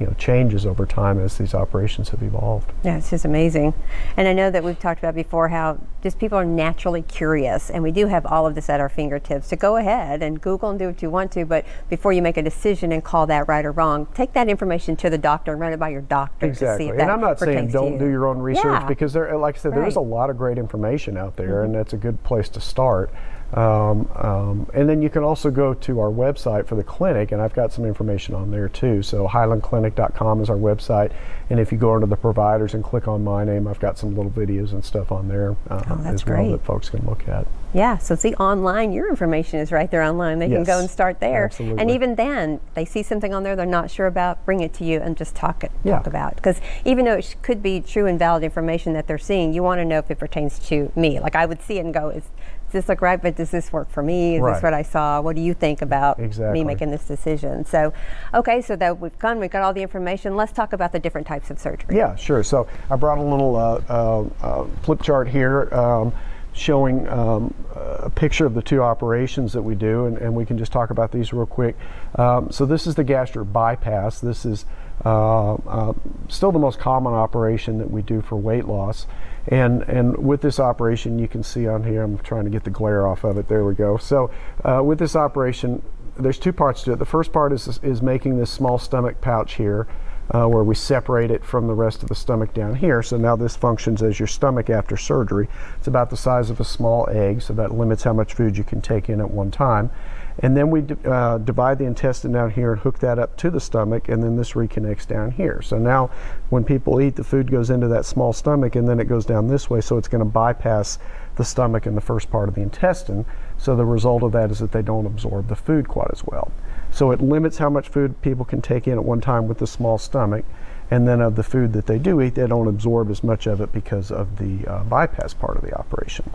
you 0.00 0.06
know, 0.06 0.12
changes 0.14 0.66
over 0.66 0.84
time 0.86 1.20
as 1.20 1.38
these 1.38 1.54
operations 1.54 2.08
have 2.08 2.22
evolved. 2.22 2.72
Yeah, 2.82 2.96
it's 2.98 3.10
just 3.10 3.24
amazing. 3.24 3.74
And 4.16 4.26
I 4.26 4.32
know 4.32 4.50
that 4.50 4.64
we've 4.64 4.78
talked 4.78 4.98
about 4.98 5.14
before 5.14 5.48
how 5.48 5.78
just 6.02 6.18
people 6.18 6.36
are 6.38 6.44
naturally 6.44 7.02
curious, 7.02 7.70
and 7.70 7.82
we 7.82 7.92
do 7.92 8.06
have 8.06 8.26
all 8.26 8.46
of 8.46 8.54
this 8.56 8.68
at 8.68 8.80
our 8.80 8.88
fingertips. 8.88 9.48
So 9.48 9.56
go 9.56 9.76
ahead 9.76 10.22
and 10.22 10.40
Google 10.40 10.70
and 10.70 10.78
do 10.78 10.86
what 10.86 11.02
you 11.02 11.10
want 11.10 11.30
to, 11.32 11.44
but 11.44 11.64
before 11.88 12.12
you 12.12 12.22
make 12.22 12.36
a 12.36 12.42
decision 12.42 12.90
and 12.90 13.04
call 13.04 13.26
that 13.28 13.46
right 13.46 13.64
or 13.64 13.70
wrong, 13.72 14.06
take 14.14 14.32
that 14.32 14.48
information 14.48 14.96
to 14.96 15.10
the 15.10 15.18
doctor 15.18 15.52
and 15.52 15.60
run 15.60 15.72
it 15.72 15.78
by 15.78 15.90
your 15.90 16.00
doctor 16.02 16.48
to 16.48 16.54
see 16.54 16.64
Exactly. 16.64 16.88
And 16.98 17.10
I'm 17.10 17.20
not 17.20 17.38
saying 17.38 17.68
don't 17.70 17.92
you. 17.92 17.98
do 18.00 18.08
your 18.08 18.26
own 18.26 18.38
research 18.38 18.64
Yeah. 18.64 18.86
because 18.86 19.12
there, 19.12 19.36
like 19.38 19.56
I 19.56 19.58
said, 19.58 19.72
there 19.74 19.86
is 19.86 19.94
a 19.96 20.00
Right. 20.00 20.04
Mm-hmm. 20.06 20.12
lot 20.12 20.30
of 20.30 20.38
great 20.38 20.58
information 20.58 21.16
out 21.16 21.36
there, 21.36 21.62
and 21.62 21.74
that's 21.74 21.92
a 21.92 21.96
good 21.96 22.22
place 22.24 22.48
to 22.50 22.60
start. 22.60 23.10
Um, 23.54 24.08
um, 24.16 24.70
and 24.72 24.88
then 24.88 25.02
you 25.02 25.10
can 25.10 25.22
also 25.22 25.50
go 25.50 25.74
to 25.74 26.00
our 26.00 26.10
website 26.10 26.66
for 26.66 26.74
the 26.74 26.82
clinic, 26.82 27.32
and 27.32 27.42
I've 27.42 27.52
got 27.54 27.72
some 27.72 27.84
information 27.84 28.34
on 28.34 28.50
there 28.50 28.68
too. 28.68 29.02
So 29.02 29.28
highlandclinic.com 29.28 30.40
is 30.40 30.48
our 30.50 30.56
website, 30.56 31.12
and 31.50 31.60
if 31.60 31.70
you 31.70 31.78
go 31.78 31.94
under 31.94 32.06
the 32.06 32.16
providers 32.16 32.74
and 32.74 32.82
click 32.82 33.08
on 33.08 33.22
my 33.24 33.44
name, 33.44 33.66
I've 33.68 33.80
got 33.80 33.98
some 33.98 34.16
little 34.16 34.30
videos 34.30 34.72
and 34.72 34.84
stuff 34.84 35.12
on 35.12 35.28
there 35.28 35.54
uh, 35.68 35.82
Oh, 35.90 36.00
as 36.04 36.24
well 36.24 36.36
great. 36.36 36.50
that 36.52 36.64
folks 36.64 36.88
can 36.88 37.04
look 37.06 37.28
at. 37.28 37.46
Yeah, 37.74 37.96
so 37.98 38.14
see 38.16 38.34
online, 38.34 38.92
your 38.92 39.08
information 39.08 39.58
is 39.58 39.72
right 39.72 39.90
there 39.90 40.02
online. 40.02 40.38
They 40.38 40.48
can 40.50 40.62
go 40.62 40.78
and 40.78 40.90
start 40.90 41.20
there. 41.20 41.50
And 41.58 41.90
even 41.90 42.16
then, 42.16 42.60
they 42.74 42.84
see 42.84 43.02
something 43.02 43.32
on 43.32 43.44
there 43.44 43.56
they're 43.56 43.64
not 43.64 43.90
sure 43.90 44.06
about, 44.06 44.44
bring 44.44 44.60
it 44.60 44.74
to 44.74 44.84
you 44.84 45.00
and 45.00 45.16
just 45.16 45.34
talk 45.34 45.64
it 45.64 45.72
Yeah. 45.82 45.92
talk 45.96 46.06
about. 46.06 46.36
Because 46.36 46.60
even 46.84 47.06
though 47.06 47.14
it 47.16 47.22
sh- 47.24 47.34
could 47.40 47.62
be 47.62 47.80
true 47.80 48.04
and 48.04 48.18
valid 48.18 48.44
information 48.44 48.92
that 48.92 49.06
they're 49.06 49.16
seeing, 49.16 49.54
you 49.54 49.62
want 49.62 49.78
to 49.78 49.86
know 49.86 49.96
if 49.98 50.10
it 50.10 50.18
pertains 50.18 50.58
to 50.68 50.92
me. 50.94 51.18
Like 51.18 51.34
I 51.34 51.46
would 51.46 51.62
see 51.62 51.78
it 51.78 51.84
and 51.86 51.94
go, 51.94 52.10
is 52.10 52.24
this 52.72 52.88
look 52.88 53.00
right? 53.00 53.20
But 53.20 53.36
does 53.36 53.50
this 53.50 53.72
work 53.72 53.90
for 53.90 54.02
me? 54.02 54.36
Is 54.36 54.42
Right. 54.42 54.54
this 54.54 54.62
what 54.62 54.74
I 54.74 54.82
saw? 54.82 55.20
What 55.20 55.36
do 55.36 55.42
you 55.42 55.54
think 55.54 55.82
about 55.82 56.18
Exactly. 56.18 56.60
me 56.60 56.64
making 56.64 56.90
this 56.90 57.04
decision? 57.04 57.64
So, 57.64 57.92
okay, 58.34 58.60
so 58.60 58.76
that 58.76 58.98
we've 58.98 59.18
gone, 59.18 59.38
we've 59.38 59.50
got 59.50 59.62
all 59.62 59.72
the 59.72 59.82
information. 59.82 60.36
Let's 60.36 60.52
talk 60.52 60.72
about 60.72 60.92
the 60.92 60.98
different 60.98 61.26
types 61.26 61.50
of 61.50 61.58
surgery. 61.58 61.96
Yeah, 61.96 62.16
sure. 62.16 62.42
So 62.42 62.66
I 62.90 62.96
brought 62.96 63.18
a 63.18 63.22
little 63.22 63.56
uh, 63.56 63.80
uh, 63.88 64.24
uh, 64.42 64.64
flip 64.82 65.02
chart 65.02 65.28
here. 65.28 65.72
Um, 65.72 66.12
showing 66.54 67.08
um, 67.08 67.54
a 67.74 68.10
picture 68.10 68.44
of 68.44 68.54
the 68.54 68.60
two 68.60 68.82
operations 68.82 69.54
that 69.54 69.62
we 69.62 69.74
do, 69.74 70.04
and, 70.04 70.18
and 70.18 70.34
we 70.34 70.44
can 70.44 70.58
just 70.58 70.70
talk 70.70 70.90
about 70.90 71.10
these 71.10 71.32
real 71.32 71.46
quick. 71.46 71.76
Um, 72.16 72.50
so 72.50 72.66
this 72.66 72.86
is 72.86 72.94
the 72.94 73.04
gastric 73.04 73.50
bypass. 73.52 74.20
This 74.20 74.44
is 74.44 74.66
uh, 75.04 75.54
uh, 75.54 75.92
still 76.28 76.52
the 76.52 76.58
most 76.58 76.78
common 76.78 77.14
operation 77.14 77.78
that 77.78 77.90
we 77.90 78.02
do 78.02 78.20
for 78.20 78.36
weight 78.36 78.66
loss. 78.66 79.06
And, 79.48 79.82
and 79.82 80.16
with 80.18 80.40
this 80.40 80.60
operation, 80.60 81.18
you 81.18 81.28
can 81.28 81.42
see 81.42 81.66
on 81.66 81.82
here, 81.84 82.02
I'm 82.02 82.18
trying 82.18 82.44
to 82.44 82.50
get 82.50 82.64
the 82.64 82.70
glare 82.70 83.06
off 83.06 83.24
of 83.24 83.38
it. 83.38 83.48
There 83.48 83.64
we 83.64 83.74
go. 83.74 83.96
So 83.96 84.30
uh, 84.64 84.82
with 84.84 84.98
this 84.98 85.16
operation, 85.16 85.82
there's 86.16 86.38
two 86.38 86.52
parts 86.52 86.82
to 86.84 86.92
it. 86.92 86.98
The 86.98 87.04
first 87.04 87.32
part 87.32 87.52
is, 87.52 87.80
is 87.82 88.02
making 88.02 88.38
this 88.38 88.50
small 88.50 88.78
stomach 88.78 89.20
pouch 89.20 89.54
here. 89.54 89.88
Uh, 90.30 90.46
where 90.46 90.64
we 90.64 90.74
separate 90.74 91.30
it 91.30 91.44
from 91.44 91.66
the 91.66 91.74
rest 91.74 92.02
of 92.02 92.08
the 92.08 92.14
stomach 92.14 92.54
down 92.54 92.74
here. 92.76 93.02
So 93.02 93.18
now 93.18 93.36
this 93.36 93.54
functions 93.54 94.02
as 94.02 94.18
your 94.18 94.28
stomach 94.28 94.70
after 94.70 94.96
surgery. 94.96 95.48
It's 95.76 95.88
about 95.88 96.08
the 96.08 96.16
size 96.16 96.48
of 96.48 96.58
a 96.60 96.64
small 96.64 97.06
egg, 97.10 97.42
so 97.42 97.52
that 97.54 97.74
limits 97.74 98.04
how 98.04 98.14
much 98.14 98.32
food 98.32 98.56
you 98.56 98.64
can 98.64 98.80
take 98.80 99.10
in 99.10 99.20
at 99.20 99.30
one 99.30 99.50
time. 99.50 99.90
And 100.38 100.56
then 100.56 100.70
we 100.70 100.84
uh, 101.04 101.38
divide 101.38 101.78
the 101.78 101.84
intestine 101.84 102.32
down 102.32 102.50
here 102.50 102.72
and 102.72 102.80
hook 102.80 103.00
that 103.00 103.18
up 103.18 103.36
to 103.38 103.50
the 103.50 103.60
stomach, 103.60 104.08
and 104.08 104.22
then 104.22 104.36
this 104.36 104.52
reconnects 104.52 105.06
down 105.06 105.32
here. 105.32 105.60
So 105.60 105.76
now 105.76 106.10
when 106.48 106.64
people 106.64 107.00
eat, 107.00 107.16
the 107.16 107.24
food 107.24 107.50
goes 107.50 107.68
into 107.68 107.88
that 107.88 108.06
small 108.06 108.32
stomach 108.32 108.74
and 108.76 108.88
then 108.88 109.00
it 109.00 109.08
goes 109.08 109.26
down 109.26 109.48
this 109.48 109.68
way, 109.68 109.82
so 109.82 109.98
it's 109.98 110.08
going 110.08 110.24
to 110.24 110.30
bypass 110.30 110.98
the 111.36 111.44
stomach 111.44 111.84
and 111.84 111.96
the 111.96 112.00
first 112.00 112.30
part 112.30 112.48
of 112.48 112.54
the 112.54 112.62
intestine. 112.62 113.26
So 113.58 113.76
the 113.76 113.84
result 113.84 114.22
of 114.22 114.32
that 114.32 114.50
is 114.50 114.60
that 114.60 114.72
they 114.72 114.82
don't 114.82 115.04
absorb 115.04 115.48
the 115.48 115.56
food 115.56 115.88
quite 115.88 116.10
as 116.12 116.24
well. 116.24 116.50
So 116.92 117.10
it 117.10 117.20
limits 117.20 117.58
how 117.58 117.70
much 117.70 117.88
food 117.88 118.20
people 118.20 118.44
can 118.44 118.60
take 118.60 118.86
in 118.86 118.94
at 118.94 119.04
one 119.04 119.20
time 119.20 119.48
with 119.48 119.60
a 119.62 119.66
small 119.66 119.98
stomach. 119.98 120.44
And 120.90 121.08
then 121.08 121.22
of 121.22 121.36
the 121.36 121.42
food 121.42 121.72
that 121.72 121.86
they 121.86 121.98
do 121.98 122.20
eat, 122.20 122.34
they 122.34 122.46
don't 122.46 122.68
absorb 122.68 123.10
as 123.10 123.24
much 123.24 123.46
of 123.46 123.62
it 123.62 123.72
because 123.72 124.12
of 124.12 124.36
the 124.36 124.66
uh, 124.66 124.84
bypass 124.84 125.32
part 125.32 125.56
of 125.56 125.62
the 125.62 125.72
operation. 125.72 126.30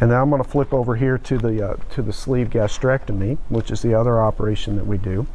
And 0.00 0.10
now 0.10 0.20
I'm 0.20 0.30
going 0.30 0.42
to 0.42 0.48
flip 0.48 0.74
over 0.74 0.96
here 0.96 1.16
to 1.16 1.38
the 1.38 1.70
uh, 1.70 1.76
to 1.90 2.02
the 2.02 2.12
sleeve 2.12 2.50
gastrectomy, 2.50 3.38
which 3.48 3.70
is 3.70 3.82
the 3.82 3.94
other 3.94 4.20
operation 4.20 4.74
that 4.76 4.86
we 4.86 4.98
do. 4.98 5.28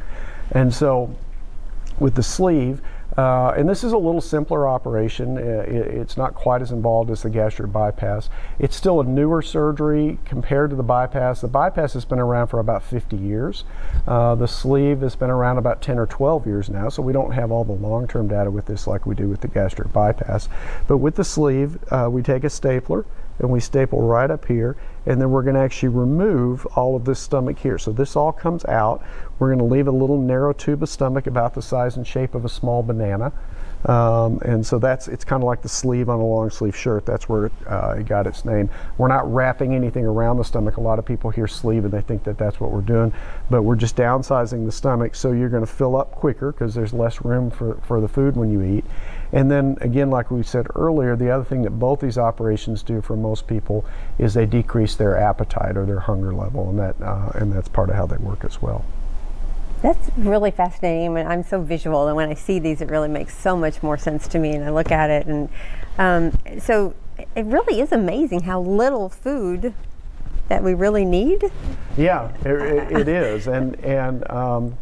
And 0.50 0.74
so 0.74 1.16
with 1.98 2.14
the 2.14 2.22
sleeve, 2.22 2.82
uh, 3.16 3.54
and 3.56 3.68
this 3.68 3.82
is 3.82 3.92
a 3.92 3.98
little 3.98 4.20
simpler 4.20 4.68
operation. 4.68 5.36
It, 5.36 5.68
it's 5.68 6.16
not 6.16 6.34
quite 6.34 6.62
as 6.62 6.70
involved 6.70 7.10
as 7.10 7.22
the 7.22 7.30
gastric 7.30 7.72
bypass. 7.72 8.30
It's 8.58 8.76
still 8.76 9.00
a 9.00 9.04
newer 9.04 9.42
surgery 9.42 10.18
compared 10.24 10.70
to 10.70 10.76
the 10.76 10.82
bypass. 10.82 11.40
The 11.40 11.48
bypass 11.48 11.94
has 11.94 12.04
been 12.04 12.18
around 12.20 12.48
for 12.48 12.60
about 12.60 12.82
50 12.82 13.16
years. 13.16 13.64
Uh, 14.06 14.34
the 14.34 14.48
sleeve 14.48 15.00
has 15.00 15.16
been 15.16 15.30
around 15.30 15.58
about 15.58 15.82
10 15.82 15.98
or 15.98 16.06
12 16.06 16.46
years 16.46 16.70
now, 16.70 16.88
so 16.88 17.02
we 17.02 17.12
don't 17.12 17.32
have 17.32 17.50
all 17.50 17.64
the 17.64 17.72
long-term 17.72 18.28
data 18.28 18.50
with 18.50 18.66
this 18.66 18.86
like 18.86 19.06
we 19.06 19.14
do 19.14 19.28
with 19.28 19.40
the 19.40 19.48
gastric 19.48 19.92
bypass. 19.92 20.48
But 20.86 20.98
with 20.98 21.16
the 21.16 21.24
sleeve, 21.24 21.78
uh, 21.92 22.08
we 22.10 22.22
take 22.22 22.44
a 22.44 22.50
stapler 22.50 23.04
and 23.40 23.50
we 23.50 23.58
staple 23.58 24.02
right 24.02 24.30
up 24.30 24.44
here 24.46 24.76
and 25.06 25.20
then 25.20 25.30
we're 25.30 25.42
going 25.42 25.54
to 25.54 25.60
actually 25.60 25.88
remove 25.88 26.66
all 26.76 26.94
of 26.94 27.04
this 27.04 27.18
stomach 27.18 27.58
here. 27.58 27.78
So 27.78 27.90
this 27.90 28.16
all 28.16 28.32
comes 28.32 28.64
out. 28.66 29.02
We're 29.38 29.48
going 29.48 29.58
to 29.58 29.64
leave 29.64 29.88
a 29.88 29.92
little 29.92 30.18
narrow 30.18 30.52
tube 30.52 30.82
of 30.82 30.88
stomach 30.88 31.26
about 31.26 31.54
the 31.54 31.62
size 31.62 31.96
and 31.96 32.06
shape 32.06 32.34
of 32.34 32.44
a 32.44 32.48
small 32.48 32.82
banana. 32.82 33.32
Um, 33.86 34.40
and 34.44 34.64
so 34.64 34.78
that's 34.78 35.08
it's 35.08 35.24
kind 35.24 35.42
of 35.42 35.46
like 35.46 35.62
the 35.62 35.68
sleeve 35.68 36.10
on 36.10 36.20
a 36.20 36.24
long 36.24 36.50
sleeve 36.50 36.76
shirt. 36.76 37.06
That's 37.06 37.30
where 37.30 37.50
uh, 37.66 37.96
it 37.98 38.06
got 38.06 38.26
its 38.26 38.44
name. 38.44 38.68
We're 38.98 39.08
not 39.08 39.32
wrapping 39.32 39.74
anything 39.74 40.04
around 40.04 40.36
the 40.36 40.44
stomach. 40.44 40.76
A 40.76 40.82
lot 40.82 40.98
of 40.98 41.06
people 41.06 41.30
hear 41.30 41.46
sleeve 41.46 41.84
and 41.84 41.92
they 41.92 42.02
think 42.02 42.24
that 42.24 42.36
that's 42.36 42.60
what 42.60 42.72
we're 42.72 42.82
doing, 42.82 43.12
but 43.48 43.62
we're 43.62 43.76
just 43.76 43.96
downsizing 43.96 44.66
the 44.66 44.72
stomach 44.72 45.14
so 45.14 45.32
you're 45.32 45.48
going 45.48 45.64
to 45.64 45.72
fill 45.72 45.96
up 45.96 46.12
quicker 46.12 46.52
because 46.52 46.74
there's 46.74 46.92
less 46.92 47.24
room 47.24 47.50
for, 47.50 47.76
for 47.76 48.02
the 48.02 48.08
food 48.08 48.36
when 48.36 48.52
you 48.52 48.62
eat. 48.62 48.84
And 49.32 49.50
then 49.50 49.76
again, 49.80 50.10
like 50.10 50.30
we 50.30 50.42
said 50.42 50.66
earlier, 50.74 51.14
the 51.14 51.30
other 51.30 51.44
thing 51.44 51.62
that 51.62 51.70
both 51.70 52.00
these 52.00 52.18
operations 52.18 52.82
do 52.82 53.00
for 53.00 53.16
most 53.16 53.46
people 53.46 53.84
is 54.18 54.34
they 54.34 54.46
decrease 54.46 54.96
their 54.96 55.16
appetite 55.16 55.76
or 55.76 55.86
their 55.86 56.00
hunger 56.00 56.34
level, 56.34 56.68
and 56.70 56.78
that 56.78 57.00
uh, 57.00 57.30
and 57.34 57.52
that's 57.52 57.68
part 57.68 57.90
of 57.90 57.96
how 57.96 58.06
they 58.06 58.16
work 58.16 58.44
as 58.44 58.60
well. 58.60 58.84
That's 59.82 60.10
really 60.16 60.50
fascinating. 60.50 61.06
I 61.06 61.08
mean, 61.08 61.26
I'm 61.26 61.44
so 61.44 61.62
visual, 61.62 62.08
and 62.08 62.16
when 62.16 62.28
I 62.28 62.34
see 62.34 62.58
these, 62.58 62.80
it 62.80 62.90
really 62.90 63.08
makes 63.08 63.36
so 63.36 63.56
much 63.56 63.82
more 63.82 63.96
sense 63.96 64.26
to 64.28 64.38
me. 64.38 64.50
And 64.50 64.64
I 64.64 64.70
look 64.70 64.90
at 64.90 65.10
it, 65.10 65.26
and 65.26 65.48
um, 65.96 66.32
so 66.58 66.94
it 67.36 67.46
really 67.46 67.80
is 67.80 67.92
amazing 67.92 68.40
how 68.40 68.60
little 68.60 69.08
food 69.08 69.74
that 70.48 70.64
we 70.64 70.74
really 70.74 71.04
need. 71.04 71.44
Yeah, 71.96 72.32
it, 72.44 72.92
it 72.92 73.08
is, 73.08 73.46
and 73.46 73.76
and. 73.84 74.28
Um, 74.28 74.76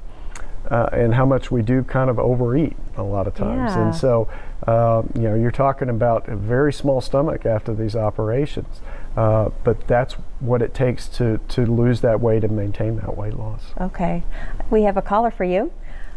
uh, 0.70 0.88
and 0.92 1.14
how 1.14 1.24
much 1.24 1.50
we 1.50 1.62
do 1.62 1.82
kind 1.82 2.10
of 2.10 2.18
overeat 2.18 2.76
a 2.96 3.02
lot 3.02 3.26
of 3.26 3.34
times. 3.34 3.72
Yeah. 3.74 3.86
And 3.86 3.94
so, 3.94 4.28
uh, 4.66 5.02
you 5.14 5.22
know, 5.22 5.34
you're 5.34 5.50
talking 5.50 5.88
about 5.88 6.28
a 6.28 6.36
very 6.36 6.72
small 6.72 7.00
stomach 7.00 7.46
after 7.46 7.74
these 7.74 7.96
operations, 7.96 8.80
uh, 9.16 9.50
but 9.64 9.86
that's 9.88 10.14
what 10.40 10.60
it 10.62 10.74
takes 10.74 11.08
to, 11.08 11.38
to 11.48 11.64
lose 11.64 12.00
that 12.02 12.20
weight 12.20 12.44
and 12.44 12.56
maintain 12.56 12.96
that 12.96 13.16
weight 13.16 13.34
loss. 13.34 13.62
Okay. 13.80 14.22
We 14.70 14.82
have 14.82 14.96
a 14.96 15.02
caller 15.02 15.30
for 15.30 15.44
you. 15.44 15.72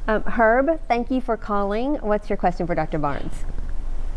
Um, 0.07 0.23
Herb, 0.23 0.81
thank 0.87 1.11
you 1.11 1.21
for 1.21 1.37
calling. 1.37 1.95
What's 1.95 2.29
your 2.29 2.37
question 2.37 2.67
for 2.67 2.75
Dr. 2.75 2.97
Barnes? 2.97 3.45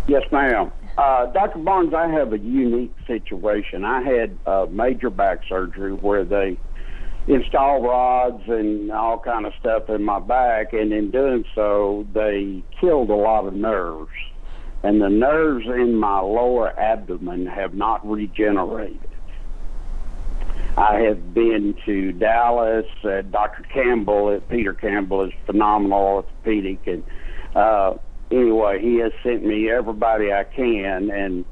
Yes, 0.09 0.25
ma'am. 0.33 0.73
Uh, 0.97 1.27
Dr. 1.27 1.59
Barnes, 1.59 1.93
I 1.95 2.09
have 2.09 2.33
a 2.33 2.39
unique 2.39 2.95
situation. 3.07 3.85
I 3.85 4.03
had 4.03 4.39
uh, 4.47 4.67
major 4.71 5.11
back 5.11 5.41
surgery 5.49 5.93
where 5.93 6.25
they 6.25 6.59
install 7.27 7.83
rods 7.83 8.43
and 8.49 8.91
all 8.91 9.19
kind 9.19 9.47
of 9.47 9.53
stuff 9.61 9.89
in 9.89 10.03
my 10.03 10.21
back, 10.21 10.73
and 10.73 10.93
in 10.93 11.11
doing 11.11 11.45
so, 11.55 12.07
they 12.13 12.63
killed 12.81 13.11
a 13.11 13.15
lot 13.15 13.47
of 13.47 13.55
nerves, 13.55 14.13
and 14.83 15.01
the 15.01 15.09
nerves 15.09 15.67
in 15.67 15.97
my 15.97 16.21
lower 16.21 16.79
abdomen 16.79 17.47
have 17.47 17.75
not 17.75 18.07
regenerated. 18.07 19.09
I 20.77 21.01
have 21.01 21.33
been 21.33 21.77
to 21.87 22.13
Dallas. 22.13 22.87
Uh, 23.05 23.23
Dr. 23.23 23.63
Campbell, 23.73 24.37
uh, 24.37 24.41
Peter 24.51 24.75
Campbell, 24.75 25.23
is 25.23 25.33
phenomenal 25.47 25.99
orthopedic, 25.99 26.87
and 26.87 27.05
uh, 27.55 27.95
anyway, 28.31 28.81
he 28.83 28.97
has 28.97 29.13
sent 29.23 29.45
me 29.45 29.71
everybody 29.71 30.33
I 30.33 30.45
can, 30.45 31.11
and 31.11 31.45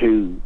to 0.00 0.40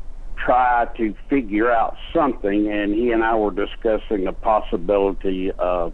try 0.45 0.87
to 0.97 1.15
figure 1.29 1.71
out 1.71 1.97
something, 2.13 2.71
and 2.71 2.95
he 2.95 3.13
and 3.13 3.23
I 3.23 3.35
were 3.35 3.51
discussing 3.51 4.25
the 4.25 4.33
possibility 4.33 5.53
of 5.53 5.93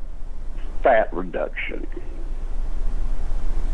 fat 0.83 1.13
reduction. 1.13 1.87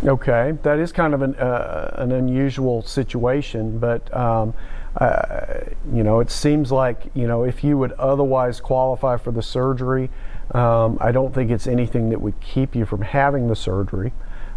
Okay, 0.04 0.58
that 0.62 0.78
is 0.78 0.92
kind 0.92 1.14
of 1.14 1.22
an, 1.22 1.34
uh, 1.36 1.94
an 1.98 2.12
unusual 2.12 2.82
situation, 2.82 3.78
but 3.78 4.14
um, 4.14 4.54
uh, 4.96 5.60
you 5.92 6.02
know, 6.02 6.20
it 6.20 6.30
seems 6.30 6.70
like 6.70 7.10
you 7.14 7.26
know 7.26 7.44
if 7.44 7.64
you 7.64 7.78
would 7.78 7.92
otherwise 7.92 8.60
qualify 8.60 9.16
for 9.16 9.30
the 9.30 9.42
surgery, 9.42 10.10
um, 10.52 10.98
I 11.00 11.12
don't 11.12 11.34
think 11.34 11.50
it's 11.50 11.66
anything 11.66 12.10
that 12.10 12.20
would 12.20 12.40
keep 12.40 12.74
you 12.74 12.84
from 12.84 13.02
having 13.02 13.48
the 13.48 13.56
surgery. 13.56 14.12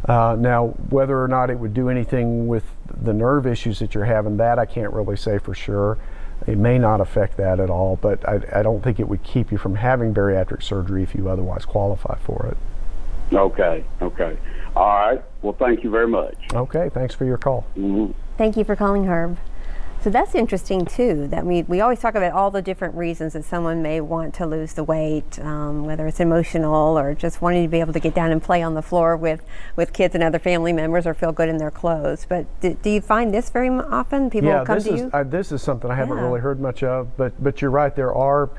Uh, 0.08 0.38
now, 0.40 0.68
whether 0.90 1.22
or 1.22 1.28
not 1.28 1.50
it 1.50 1.60
would 1.60 1.74
do 1.74 1.90
anything 1.90 2.48
with 2.48 2.64
the 3.02 3.14
nerve 3.14 3.46
issues 3.46 3.80
that 3.80 3.94
you're 3.94 4.06
having, 4.06 4.38
that 4.38 4.58
I 4.58 4.66
can't 4.66 4.94
really 4.94 5.18
say 5.18 5.38
for 5.38 5.54
sure. 5.54 5.98
It 6.46 6.58
may 6.58 6.78
not 6.78 7.02
affect 7.02 7.36
that 7.38 7.60
at 7.60 7.70
all, 7.70 7.98
but 7.98 8.28
I, 8.28 8.60
I 8.60 8.64
don't 8.64 8.82
think 8.82 9.00
it 9.00 9.08
would 9.10 9.24
keep 9.24 9.52
you 9.52 9.58
from 9.58 9.76
having 9.76 10.14
bariatric 10.14 10.64
surgery 10.64 11.04
if 11.04 11.14
you 11.14 11.28
otherwise 11.28 11.66
qualify 11.66 12.18
for 12.20 12.46
it. 12.48 13.36
Okay, 13.36 13.84
okay. 14.02 14.38
All 14.76 14.86
right. 14.88 15.22
Well, 15.42 15.54
thank 15.54 15.84
you 15.84 15.90
very 15.90 16.08
much. 16.08 16.36
Okay, 16.54 16.90
thanks 16.94 17.14
for 17.14 17.26
your 17.26 17.38
call. 17.38 17.66
Mhm. 17.76 18.14
Thank 18.38 18.56
you 18.56 18.64
for 18.64 18.76
calling, 18.76 19.06
Herb. 19.06 19.38
So 20.08 20.12
that's 20.12 20.36
interesting 20.36 20.86
too. 20.86 21.28
That 21.28 21.46
we 21.46 21.64
we 21.64 21.82
always 21.82 22.00
talk 22.00 22.16
about 22.16 22.32
all 22.32 22.50
the 22.50 22.62
different 22.62 22.96
reasons 22.96 23.34
that 23.34 23.44
someone 23.44 23.82
may 23.82 24.00
want 24.00 24.34
to 24.36 24.46
lose 24.46 24.72
the 24.72 24.86
weight, 24.86 25.38
um, 25.40 25.84
whether 25.84 26.08
it's 26.08 26.22
emotional 26.22 26.98
or 26.98 27.14
just 27.14 27.42
wanting 27.42 27.64
to 27.64 27.68
be 27.70 27.82
able 27.82 27.92
to 27.92 28.00
get 28.00 28.16
down 28.16 28.32
and 28.32 28.42
play 28.42 28.64
on 28.64 28.74
the 28.74 28.82
floor 28.82 29.18
with 29.18 29.42
with 29.76 29.92
kids 29.92 30.16
and 30.16 30.24
other 30.24 30.40
family 30.40 30.72
members 30.72 31.06
or 31.06 31.14
feel 31.14 31.34
good 31.34 31.50
in 31.50 31.58
their 31.58 31.72
clothes. 31.72 32.26
But 32.30 32.46
do, 32.62 32.74
do 32.82 32.90
you 32.90 33.02
find 33.02 33.34
this 33.34 33.50
very 33.50 33.68
often? 33.68 34.30
People 34.30 34.48
yeah, 34.48 34.64
come 34.64 34.76
this 34.76 34.86
to 34.86 34.94
is 34.94 35.02
you. 35.02 35.10
uh, 35.12 35.24
this 35.26 35.52
is 35.52 35.62
something 35.62 35.92
I 35.92 35.96
haven't 35.96 36.16
Yeah. 36.16 36.24
really 36.24 36.40
heard 36.40 36.62
much 36.62 36.84
of, 36.84 37.18
but 37.18 37.34
but 37.44 37.62
you're 37.62 37.70
right. 37.70 37.94
There 37.94 38.16
are 38.16 38.50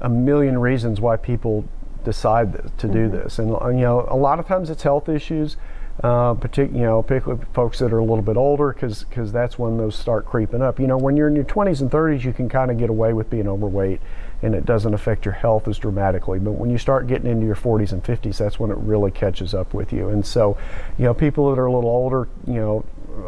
a 0.00 0.10
million 0.10 0.58
reasons 0.58 1.00
why 1.00 1.16
people 1.16 1.64
decide 2.04 2.52
to 2.76 2.86
do 2.86 3.08
Mm-hmm. 3.08 3.16
this, 3.16 3.38
and 3.38 3.48
you 3.48 3.80
know, 3.86 4.06
a 4.10 4.16
lot 4.16 4.40
of 4.40 4.46
times 4.46 4.68
it's 4.68 4.82
health 4.82 5.08
issues. 5.08 5.56
Uh, 6.02 6.32
partic- 6.34 6.72
you 6.72 6.82
know, 6.82 7.02
particularly 7.02 7.44
folks 7.52 7.80
that 7.80 7.92
are 7.92 7.98
a 7.98 8.04
little 8.04 8.22
bit 8.22 8.36
older, 8.36 8.72
because 8.72 9.32
that's 9.32 9.58
when 9.58 9.76
those 9.78 9.96
start 9.96 10.24
creeping 10.24 10.62
up. 10.62 10.78
You 10.78 10.86
know, 10.86 10.96
when 10.96 11.16
you're 11.16 11.26
in 11.26 11.34
your 11.34 11.44
20s 11.44 11.80
and 11.80 11.90
30s, 11.90 12.22
you 12.22 12.32
can 12.32 12.48
kind 12.48 12.70
of 12.70 12.78
get 12.78 12.88
away 12.88 13.12
with 13.12 13.28
being 13.28 13.48
overweight, 13.48 14.00
and 14.42 14.54
it 14.54 14.64
doesn't 14.64 14.94
affect 14.94 15.24
your 15.24 15.34
health 15.34 15.66
as 15.66 15.76
dramatically. 15.76 16.38
But 16.38 16.52
when 16.52 16.70
you 16.70 16.78
start 16.78 17.08
getting 17.08 17.28
into 17.28 17.46
your 17.46 17.56
40s 17.56 17.90
and 17.90 18.04
50s, 18.04 18.38
that's 18.38 18.60
when 18.60 18.70
it 18.70 18.78
really 18.78 19.10
catches 19.10 19.54
up 19.54 19.74
with 19.74 19.92
you. 19.92 20.08
And 20.10 20.24
so, 20.24 20.56
you 20.98 21.04
know, 21.04 21.14
people 21.14 21.50
that 21.50 21.60
are 21.60 21.66
a 21.66 21.72
little 21.72 21.90
older, 21.90 22.28
you 22.46 22.54
know, 22.54 22.84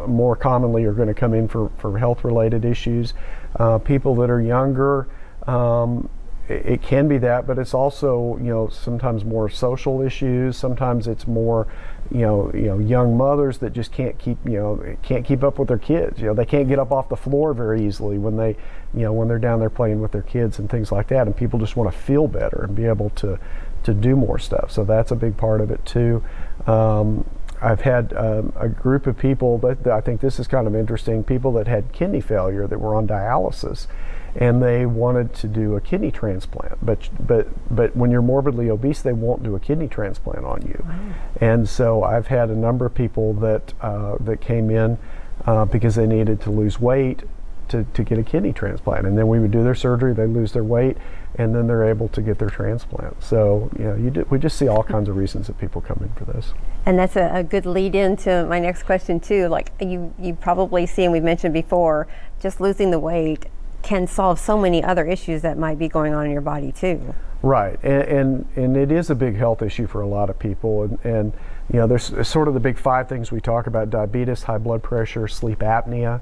more 0.07 0.37
commonly 0.37 0.85
are 0.85 0.93
going 0.93 1.09
to 1.09 1.13
come 1.13 1.33
in 1.33 1.49
for, 1.49 1.69
for 1.77 1.97
health 1.99 2.23
related 2.23 2.63
issues. 2.63 3.13
Uh, 3.59 3.79
people 3.79 4.15
that 4.15 4.29
are 4.29 4.41
younger, 4.41 5.09
um, 5.45 6.09
it 6.51 6.81
can 6.81 7.07
be 7.07 7.17
that, 7.19 7.47
but 7.47 7.57
it's 7.57 7.73
also 7.73 8.37
you 8.37 8.49
know 8.49 8.67
sometimes 8.67 9.23
more 9.23 9.49
social 9.49 10.01
issues. 10.01 10.57
Sometimes 10.57 11.07
it's 11.07 11.27
more 11.27 11.67
you 12.11 12.21
know 12.21 12.51
you 12.53 12.63
know 12.63 12.79
young 12.79 13.17
mothers 13.17 13.59
that 13.59 13.73
just 13.73 13.91
can't 13.91 14.17
keep 14.17 14.37
you 14.45 14.57
know 14.57 14.97
can't 15.01 15.25
keep 15.25 15.43
up 15.43 15.59
with 15.59 15.67
their 15.67 15.77
kids. 15.77 16.19
You 16.19 16.27
know 16.27 16.33
they 16.33 16.45
can't 16.45 16.67
get 16.67 16.79
up 16.79 16.91
off 16.91 17.09
the 17.09 17.15
floor 17.17 17.53
very 17.53 17.85
easily 17.85 18.17
when 18.17 18.37
they 18.37 18.55
you 18.93 19.01
know 19.01 19.13
when 19.13 19.27
they're 19.27 19.39
down 19.39 19.59
there 19.59 19.69
playing 19.69 20.01
with 20.01 20.11
their 20.11 20.21
kids 20.21 20.59
and 20.59 20.69
things 20.69 20.91
like 20.91 21.07
that. 21.09 21.27
And 21.27 21.35
people 21.35 21.59
just 21.59 21.75
want 21.75 21.91
to 21.91 21.97
feel 21.97 22.27
better 22.27 22.65
and 22.65 22.75
be 22.75 22.85
able 22.85 23.09
to 23.11 23.39
to 23.83 23.93
do 23.93 24.15
more 24.15 24.37
stuff. 24.37 24.71
So 24.71 24.83
that's 24.83 25.11
a 25.11 25.15
big 25.15 25.37
part 25.37 25.61
of 25.61 25.71
it 25.71 25.83
too. 25.85 26.23
Um, 26.67 27.25
I've 27.61 27.81
had 27.81 28.13
um, 28.13 28.53
a 28.55 28.67
group 28.67 29.05
of 29.05 29.17
people 29.17 29.59
that, 29.59 29.83
that 29.83 29.93
I 29.93 30.01
think 30.01 30.19
this 30.19 30.39
is 30.39 30.47
kind 30.47 30.65
of 30.65 30.75
interesting. 30.75 31.23
People 31.23 31.51
that 31.53 31.67
had 31.67 31.91
kidney 31.93 32.21
failure 32.21 32.65
that 32.65 32.79
were 32.79 32.95
on 32.95 33.07
dialysis, 33.07 33.85
and 34.35 34.61
they 34.61 34.85
wanted 34.85 35.33
to 35.35 35.47
do 35.47 35.75
a 35.75 35.81
kidney 35.81 36.11
transplant. 36.11 36.85
But 36.85 37.09
but 37.19 37.47
but 37.75 37.95
when 37.95 38.11
you're 38.11 38.21
morbidly 38.21 38.69
obese, 38.69 39.01
they 39.01 39.13
won't 39.13 39.43
do 39.43 39.55
a 39.55 39.59
kidney 39.59 39.87
transplant 39.87 40.45
on 40.45 40.61
you. 40.61 40.83
Wow. 40.87 41.13
And 41.39 41.69
so 41.69 42.03
I've 42.03 42.27
had 42.27 42.49
a 42.49 42.55
number 42.55 42.85
of 42.85 42.93
people 42.93 43.33
that 43.35 43.73
uh, 43.81 44.17
that 44.21 44.41
came 44.41 44.69
in 44.69 44.97
uh, 45.45 45.65
because 45.65 45.95
they 45.95 46.07
needed 46.07 46.41
to 46.41 46.51
lose 46.51 46.79
weight 46.79 47.23
to, 47.71 47.85
to 47.93 48.03
get 48.03 48.17
a 48.17 48.23
kidney 48.23 48.53
transplant. 48.53 49.07
And 49.07 49.17
then 49.17 49.27
we 49.27 49.39
would 49.39 49.51
do 49.51 49.63
their 49.63 49.75
surgery, 49.75 50.13
they 50.13 50.27
lose 50.27 50.51
their 50.51 50.63
weight, 50.63 50.97
and 51.35 51.55
then 51.55 51.67
they're 51.67 51.87
able 51.87 52.09
to 52.09 52.21
get 52.21 52.37
their 52.37 52.49
transplant. 52.49 53.23
So, 53.23 53.71
you 53.79 53.85
know, 53.85 53.95
you 53.95 54.09
do, 54.09 54.27
we 54.29 54.37
just 54.39 54.57
see 54.57 54.67
all 54.67 54.83
kinds 54.83 55.07
of 55.07 55.15
reasons 55.15 55.47
that 55.47 55.57
people 55.57 55.81
come 55.81 55.99
in 56.01 56.09
for 56.13 56.25
this. 56.25 56.53
And 56.85 56.99
that's 56.99 57.15
a, 57.15 57.31
a 57.33 57.43
good 57.43 57.65
lead 57.65 57.95
into 57.95 58.45
my 58.45 58.59
next 58.59 58.83
question 58.83 59.19
too. 59.19 59.47
Like 59.47 59.71
you, 59.79 60.13
you 60.19 60.33
probably 60.33 60.85
see, 60.85 61.03
and 61.03 61.13
we've 61.13 61.23
mentioned 61.23 61.53
before, 61.53 62.07
just 62.41 62.59
losing 62.59 62.91
the 62.91 62.99
weight 62.99 63.45
can 63.83 64.07
solve 64.07 64.39
so 64.39 64.57
many 64.57 64.83
other 64.83 65.05
issues 65.05 65.41
that 65.41 65.57
might 65.57 65.79
be 65.79 65.87
going 65.87 66.13
on 66.13 66.25
in 66.25 66.31
your 66.31 66.41
body 66.41 66.71
too. 66.71 67.13
Right, 67.43 67.79
and, 67.83 68.03
and, 68.03 68.47
and 68.55 68.77
it 68.77 68.91
is 68.91 69.09
a 69.09 69.15
big 69.15 69.35
health 69.35 69.63
issue 69.63 69.87
for 69.87 70.01
a 70.01 70.07
lot 70.07 70.29
of 70.29 70.37
people, 70.37 70.83
and, 70.83 70.99
and 71.03 71.33
you 71.73 71.79
know, 71.79 71.87
there's 71.87 72.27
sort 72.27 72.47
of 72.47 72.53
the 72.53 72.59
big 72.59 72.77
five 72.77 73.09
things 73.09 73.31
we 73.31 73.41
talk 73.41 73.65
about: 73.65 73.89
diabetes, 73.89 74.43
high 74.43 74.59
blood 74.59 74.83
pressure, 74.83 75.27
sleep 75.27 75.59
apnea, 75.59 76.19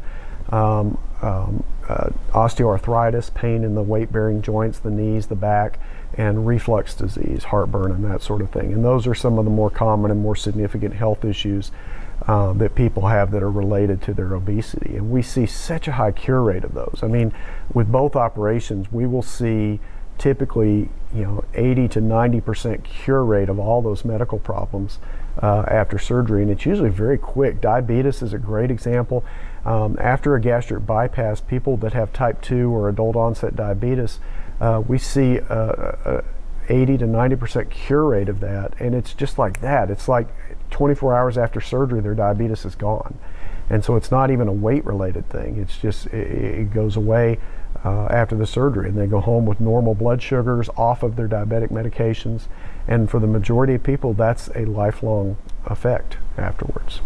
um, 0.49 0.97
um, 1.21 1.63
uh, 1.89 2.09
osteoarthritis, 2.31 3.33
pain 3.33 3.63
in 3.63 3.75
the 3.75 3.81
weight 3.81 4.11
bearing 4.11 4.41
joints, 4.41 4.79
the 4.79 4.91
knees, 4.91 5.27
the 5.27 5.35
back, 5.35 5.79
and 6.13 6.47
reflux 6.47 6.93
disease, 6.95 7.45
heartburn, 7.45 7.91
and 7.91 8.05
that 8.05 8.21
sort 8.21 8.41
of 8.41 8.49
thing. 8.51 8.71
And 8.71 8.85
those 8.85 9.05
are 9.05 9.15
some 9.15 9.37
of 9.37 9.45
the 9.45 9.51
more 9.51 9.69
common 9.69 10.11
and 10.11 10.21
more 10.21 10.35
significant 10.35 10.93
health 10.93 11.25
issues 11.25 11.71
uh, 12.27 12.53
that 12.53 12.75
people 12.75 13.07
have 13.07 13.31
that 13.31 13.43
are 13.43 13.51
related 13.51 14.01
to 14.03 14.13
their 14.13 14.33
obesity. 14.33 14.95
And 14.95 15.09
we 15.09 15.21
see 15.21 15.45
such 15.45 15.87
a 15.87 15.93
high 15.93 16.11
cure 16.11 16.41
rate 16.41 16.63
of 16.63 16.73
those. 16.73 16.99
I 17.01 17.07
mean, 17.07 17.33
with 17.73 17.91
both 17.91 18.15
operations, 18.15 18.91
we 18.91 19.07
will 19.07 19.23
see 19.23 19.79
typically 20.17 20.89
you 21.15 21.23
know 21.23 21.45
80 21.53 21.87
to 21.87 22.01
90 22.01 22.41
percent 22.41 22.83
cure 22.83 23.23
rate 23.23 23.47
of 23.47 23.57
all 23.57 23.81
those 23.81 24.03
medical 24.03 24.37
problems 24.37 24.99
uh, 25.41 25.63
after 25.69 25.97
surgery 25.97 26.41
and 26.41 26.51
it's 26.51 26.65
usually 26.65 26.89
very 26.89 27.17
quick 27.17 27.61
diabetes 27.61 28.21
is 28.21 28.33
a 28.33 28.37
great 28.37 28.69
example 28.69 29.23
um, 29.65 29.97
after 29.99 30.35
a 30.35 30.41
gastric 30.41 30.85
bypass, 30.85 31.41
people 31.41 31.77
that 31.77 31.93
have 31.93 32.13
type 32.13 32.41
2 32.41 32.73
or 32.73 32.89
adult 32.89 33.15
onset 33.15 33.55
diabetes, 33.55 34.19
uh, 34.61 34.81
we 34.85 34.97
see 34.97 35.37
a, 35.37 36.23
a 36.69 36.73
80 36.73 36.99
to 36.99 37.07
90 37.07 37.35
percent 37.35 37.69
cure 37.69 38.05
rate 38.05 38.29
of 38.29 38.39
that, 38.41 38.73
and 38.79 38.93
it's 38.93 39.13
just 39.13 39.37
like 39.37 39.61
that. 39.61 39.89
It's 39.89 40.07
like 40.07 40.27
24 40.71 41.15
hours 41.15 41.37
after 41.37 41.61
surgery, 41.61 42.01
their 42.01 42.15
diabetes 42.15 42.65
is 42.65 42.75
gone, 42.75 43.17
and 43.69 43.83
so 43.83 43.95
it's 43.95 44.11
not 44.11 44.31
even 44.31 44.47
a 44.47 44.53
weight-related 44.53 45.29
thing. 45.29 45.57
It's 45.57 45.77
just 45.77 46.07
it, 46.07 46.27
it 46.27 46.73
goes 46.73 46.95
away 46.95 47.39
uh, 47.83 48.05
after 48.05 48.35
the 48.35 48.47
surgery, 48.47 48.89
and 48.89 48.97
they 48.97 49.07
go 49.07 49.19
home 49.19 49.45
with 49.45 49.59
normal 49.59 49.95
blood 49.95 50.21
sugars, 50.21 50.69
off 50.75 51.03
of 51.03 51.15
their 51.15 51.27
diabetic 51.27 51.69
medications, 51.69 52.43
and 52.87 53.09
for 53.09 53.19
the 53.19 53.27
majority 53.27 53.75
of 53.75 53.83
people, 53.83 54.13
that's 54.13 54.49
a 54.55 54.65
lifelong 54.65 55.37
effect 55.65 56.17
afterwards. 56.37 57.01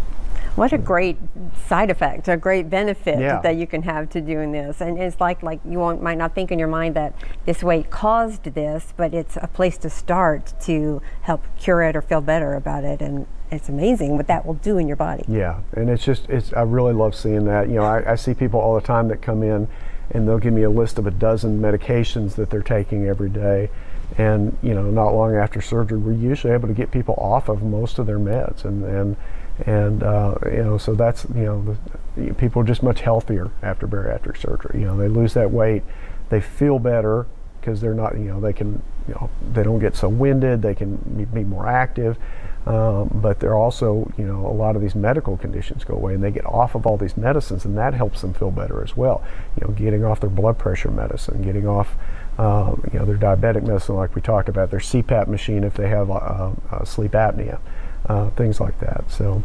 What 0.56 0.72
a 0.72 0.78
great 0.78 1.18
side 1.66 1.90
effect, 1.90 2.28
a 2.28 2.36
great 2.36 2.70
benefit 2.70 3.18
yeah. 3.18 3.40
that 3.40 3.56
you 3.56 3.66
can 3.66 3.82
have 3.82 4.08
to 4.10 4.20
doing 4.20 4.52
this. 4.52 4.80
And 4.80 4.98
it's 4.98 5.20
like 5.20 5.42
like 5.42 5.60
you 5.64 5.78
might 5.96 6.18
not 6.18 6.34
think 6.34 6.52
in 6.52 6.58
your 6.58 6.68
mind 6.68 6.94
that 6.94 7.14
this 7.44 7.62
weight 7.62 7.90
caused 7.90 8.44
this, 8.44 8.94
but 8.96 9.12
it's 9.12 9.36
a 9.40 9.48
place 9.48 9.76
to 9.78 9.90
start 9.90 10.54
to 10.62 11.02
help 11.22 11.42
cure 11.58 11.82
it 11.82 11.96
or 11.96 12.02
feel 12.02 12.20
better 12.20 12.54
about 12.54 12.84
it. 12.84 13.00
And 13.00 13.26
it's 13.50 13.68
amazing 13.68 14.16
what 14.16 14.28
that 14.28 14.46
will 14.46 14.54
do 14.54 14.78
in 14.78 14.86
your 14.86 14.96
body. 14.96 15.24
Yeah, 15.26 15.60
and 15.72 15.90
it's 15.90 16.04
just 16.04 16.28
it's 16.28 16.52
I 16.52 16.62
really 16.62 16.92
love 16.92 17.16
seeing 17.16 17.44
that. 17.46 17.68
You 17.68 17.76
know, 17.76 17.84
I, 17.84 18.12
I 18.12 18.14
see 18.14 18.34
people 18.34 18.60
all 18.60 18.74
the 18.76 18.86
time 18.86 19.08
that 19.08 19.22
come 19.22 19.42
in 19.42 19.66
and 20.10 20.28
they'll 20.28 20.38
give 20.38 20.52
me 20.52 20.62
a 20.62 20.70
list 20.70 20.98
of 20.98 21.06
a 21.06 21.10
dozen 21.10 21.60
medications 21.60 22.34
that 22.34 22.50
they're 22.50 22.62
taking 22.62 23.06
every 23.06 23.30
day 23.30 23.70
and 24.18 24.56
you 24.62 24.74
know 24.74 24.90
not 24.90 25.14
long 25.14 25.34
after 25.34 25.62
surgery 25.62 25.96
we're 25.96 26.12
usually 26.12 26.52
able 26.52 26.68
to 26.68 26.74
get 26.74 26.90
people 26.90 27.14
off 27.16 27.48
of 27.48 27.62
most 27.62 27.98
of 27.98 28.06
their 28.06 28.18
meds 28.18 28.64
and 28.64 28.84
and 28.84 29.16
and 29.66 30.02
uh, 30.02 30.34
you 30.46 30.62
know 30.62 30.78
so 30.78 30.94
that's 30.94 31.24
you 31.34 31.44
know 31.44 31.76
the, 32.16 32.34
people 32.34 32.62
are 32.62 32.64
just 32.64 32.82
much 32.82 33.00
healthier 33.00 33.50
after 33.62 33.86
bariatric 33.86 34.36
surgery. 34.36 34.80
You 34.80 34.86
know 34.86 34.96
they 34.96 35.08
lose 35.08 35.34
that 35.34 35.50
weight 35.50 35.82
they 36.30 36.40
feel 36.40 36.78
better 36.78 37.26
because 37.60 37.80
they're 37.80 37.94
not 37.94 38.18
you 38.18 38.24
know 38.24 38.40
they 38.40 38.52
can 38.52 38.82
you 39.08 39.14
know 39.14 39.30
they 39.52 39.62
don't 39.62 39.78
get 39.78 39.96
so 39.96 40.08
winded 40.08 40.62
they 40.62 40.74
can 40.74 40.96
be 41.32 41.44
more 41.44 41.68
active. 41.68 42.16
Um, 42.66 43.10
but 43.12 43.40
they're 43.40 43.58
also 43.58 44.10
you 44.16 44.24
know 44.24 44.46
a 44.46 44.54
lot 44.54 44.74
of 44.74 44.80
these 44.80 44.94
medical 44.94 45.36
conditions 45.36 45.84
go 45.84 45.94
away 45.94 46.14
and 46.14 46.24
they 46.24 46.30
get 46.30 46.46
off 46.46 46.74
of 46.74 46.86
all 46.86 46.96
these 46.96 47.14
medicines 47.14 47.66
and 47.66 47.76
that 47.76 47.92
helps 47.92 48.22
them 48.22 48.32
feel 48.32 48.50
better 48.50 48.82
as 48.82 48.96
well. 48.96 49.22
You 49.60 49.66
know 49.66 49.74
getting 49.74 50.02
off 50.02 50.20
their 50.20 50.30
blood 50.30 50.58
pressure 50.58 50.90
medicine 50.90 51.42
getting 51.42 51.68
off 51.68 51.94
uh, 52.38 52.74
you 52.92 52.98
know 52.98 53.04
their 53.04 53.18
diabetic 53.18 53.64
medicine 53.64 53.96
like 53.96 54.14
we 54.14 54.22
talked 54.22 54.48
about 54.48 54.70
their 54.70 54.80
CPAP 54.80 55.28
machine 55.28 55.62
if 55.62 55.74
they 55.74 55.88
have 55.88 56.10
uh, 56.10 56.52
uh, 56.70 56.84
sleep 56.84 57.12
apnea 57.12 57.60
uh, 58.08 58.30
things 58.30 58.60
like 58.60 58.78
that. 58.80 59.10
So 59.10 59.42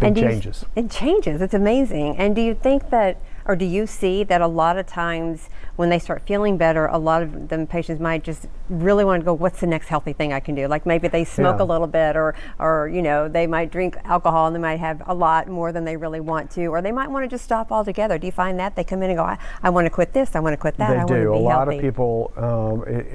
it 0.00 0.14
changes. 0.14 0.64
You, 0.74 0.84
it 0.84 0.90
changes. 0.90 1.40
It's 1.40 1.54
amazing. 1.54 2.16
And 2.16 2.34
do 2.34 2.42
you 2.42 2.54
think 2.54 2.90
that, 2.90 3.18
or 3.44 3.56
do 3.56 3.64
you 3.64 3.86
see 3.86 4.24
that 4.24 4.40
a 4.40 4.46
lot 4.46 4.78
of 4.78 4.86
times 4.86 5.48
when 5.76 5.90
they 5.90 5.98
start 5.98 6.22
feeling 6.26 6.56
better, 6.56 6.86
a 6.86 6.98
lot 6.98 7.22
of 7.22 7.48
them 7.48 7.66
patients 7.66 8.00
might 8.00 8.24
just 8.24 8.46
really 8.68 9.04
want 9.04 9.20
to 9.20 9.24
go, 9.24 9.34
what's 9.34 9.60
the 9.60 9.66
next 9.66 9.88
healthy 9.88 10.12
thing 10.12 10.32
I 10.32 10.40
can 10.40 10.54
do? 10.54 10.66
Like 10.66 10.86
maybe 10.86 11.08
they 11.08 11.24
smoke 11.24 11.58
yeah. 11.58 11.64
a 11.64 11.66
little 11.66 11.86
bit 11.86 12.16
or, 12.16 12.34
or, 12.58 12.88
you 12.88 13.02
know, 13.02 13.28
they 13.28 13.46
might 13.46 13.70
drink 13.70 13.96
alcohol 14.04 14.46
and 14.46 14.56
they 14.56 14.60
might 14.60 14.80
have 14.80 15.02
a 15.06 15.14
lot 15.14 15.48
more 15.48 15.72
than 15.72 15.84
they 15.84 15.96
really 15.96 16.20
want 16.20 16.50
to, 16.52 16.66
or 16.66 16.82
they 16.82 16.92
might 16.92 17.10
want 17.10 17.24
to 17.24 17.28
just 17.28 17.44
stop 17.44 17.70
altogether. 17.70 18.18
Do 18.18 18.26
you 18.26 18.32
find 18.32 18.58
that? 18.58 18.74
They 18.74 18.84
come 18.84 19.02
in 19.02 19.10
and 19.10 19.18
go, 19.18 19.24
I, 19.24 19.38
I 19.62 19.70
want 19.70 19.86
to 19.86 19.90
quit 19.90 20.12
this, 20.12 20.34
I 20.34 20.40
want 20.40 20.54
to 20.54 20.56
quit 20.56 20.76
that, 20.78 21.06
they 21.06 21.14
I 21.14 21.20
do. 21.20 21.34
a 21.34 21.36
lot 21.36 21.68
healthy. 21.68 21.76
of 21.76 21.82
people, 21.82 22.32
um, 22.36 22.82
it, 22.92 23.06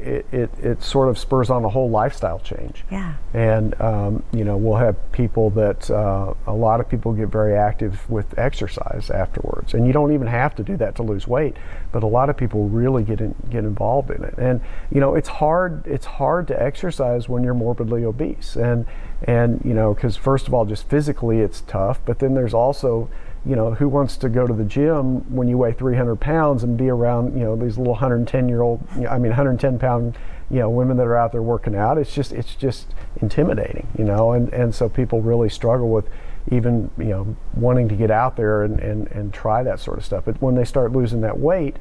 it, 0.00 0.26
it, 0.32 0.50
it, 0.58 0.82
sort 0.82 1.08
of 1.08 1.18
spurs 1.18 1.48
on 1.48 1.64
a 1.64 1.68
whole 1.68 1.90
lifestyle 1.90 2.40
change. 2.40 2.84
Yeah. 2.90 3.14
And, 3.32 3.80
um, 3.80 4.22
you 4.32 4.44
know, 4.44 4.56
we'll 4.56 4.76
have 4.76 4.96
people 5.12 5.50
that, 5.50 5.90
uh, 5.90 6.34
a 6.46 6.52
lot 6.52 6.80
of 6.80 6.88
people 6.88 7.12
get 7.12 7.28
very 7.28 7.56
active 7.56 8.08
with 8.10 8.38
exercise 8.38 9.10
afterwards. 9.10 9.74
And 9.74 9.86
you 9.86 9.92
don't 9.92 10.12
even 10.12 10.26
have 10.26 10.54
to 10.56 10.62
do 10.62 10.76
that 10.76 10.96
to 10.96 11.02
lose 11.02 11.26
weight, 11.26 11.56
but 11.92 12.01
a 12.02 12.06
lot 12.06 12.30
of 12.30 12.36
people 12.36 12.68
really 12.68 13.04
get 13.04 13.20
in, 13.20 13.34
get 13.50 13.64
involved 13.64 14.10
in 14.10 14.22
it. 14.24 14.34
And 14.38 14.60
you 14.90 15.00
know, 15.00 15.14
it's 15.14 15.28
hard 15.28 15.86
it's 15.86 16.06
hard 16.06 16.48
to 16.48 16.62
exercise 16.62 17.28
when 17.28 17.42
you're 17.42 17.54
morbidly 17.54 18.04
obese. 18.04 18.56
And 18.56 18.86
and 19.24 19.60
you 19.64 19.74
know, 19.74 19.94
because 19.94 20.16
first 20.16 20.48
of 20.48 20.54
all, 20.54 20.64
just 20.64 20.88
physically 20.88 21.40
it's 21.40 21.62
tough, 21.62 22.00
but 22.04 22.18
then 22.18 22.34
there's 22.34 22.54
also 22.54 23.08
you 23.44 23.56
know, 23.56 23.74
who 23.74 23.88
wants 23.88 24.16
to 24.18 24.28
go 24.28 24.46
to 24.46 24.54
the 24.54 24.64
gym 24.64 25.34
when 25.34 25.48
you 25.48 25.58
weigh 25.58 25.72
300 25.72 26.16
pounds 26.16 26.62
and 26.62 26.76
be 26.76 26.88
around, 26.88 27.36
you 27.36 27.44
know, 27.44 27.56
these 27.56 27.76
little 27.76 27.94
110 27.94 28.48
year 28.48 28.62
old, 28.62 28.80
I 29.08 29.18
mean, 29.18 29.30
110 29.30 29.78
pound, 29.78 30.16
you 30.50 30.58
know, 30.58 30.70
women 30.70 30.96
that 30.98 31.06
are 31.06 31.16
out 31.16 31.32
there 31.32 31.42
working 31.42 31.74
out? 31.74 31.98
It's 31.98 32.14
just, 32.14 32.32
it's 32.32 32.54
just 32.54 32.88
intimidating, 33.20 33.86
you 33.96 34.04
know, 34.04 34.32
and, 34.32 34.52
and 34.52 34.74
so 34.74 34.88
people 34.88 35.20
really 35.20 35.48
struggle 35.48 35.90
with 35.90 36.08
even, 36.50 36.90
you 36.98 37.04
know, 37.04 37.36
wanting 37.54 37.88
to 37.88 37.94
get 37.94 38.10
out 38.10 38.36
there 38.36 38.64
and, 38.64 38.80
and, 38.80 39.08
and 39.08 39.32
try 39.32 39.62
that 39.62 39.80
sort 39.80 39.98
of 39.98 40.04
stuff. 40.04 40.24
But 40.24 40.40
when 40.42 40.54
they 40.54 40.64
start 40.64 40.92
losing 40.92 41.20
that 41.20 41.38
weight, 41.38 41.76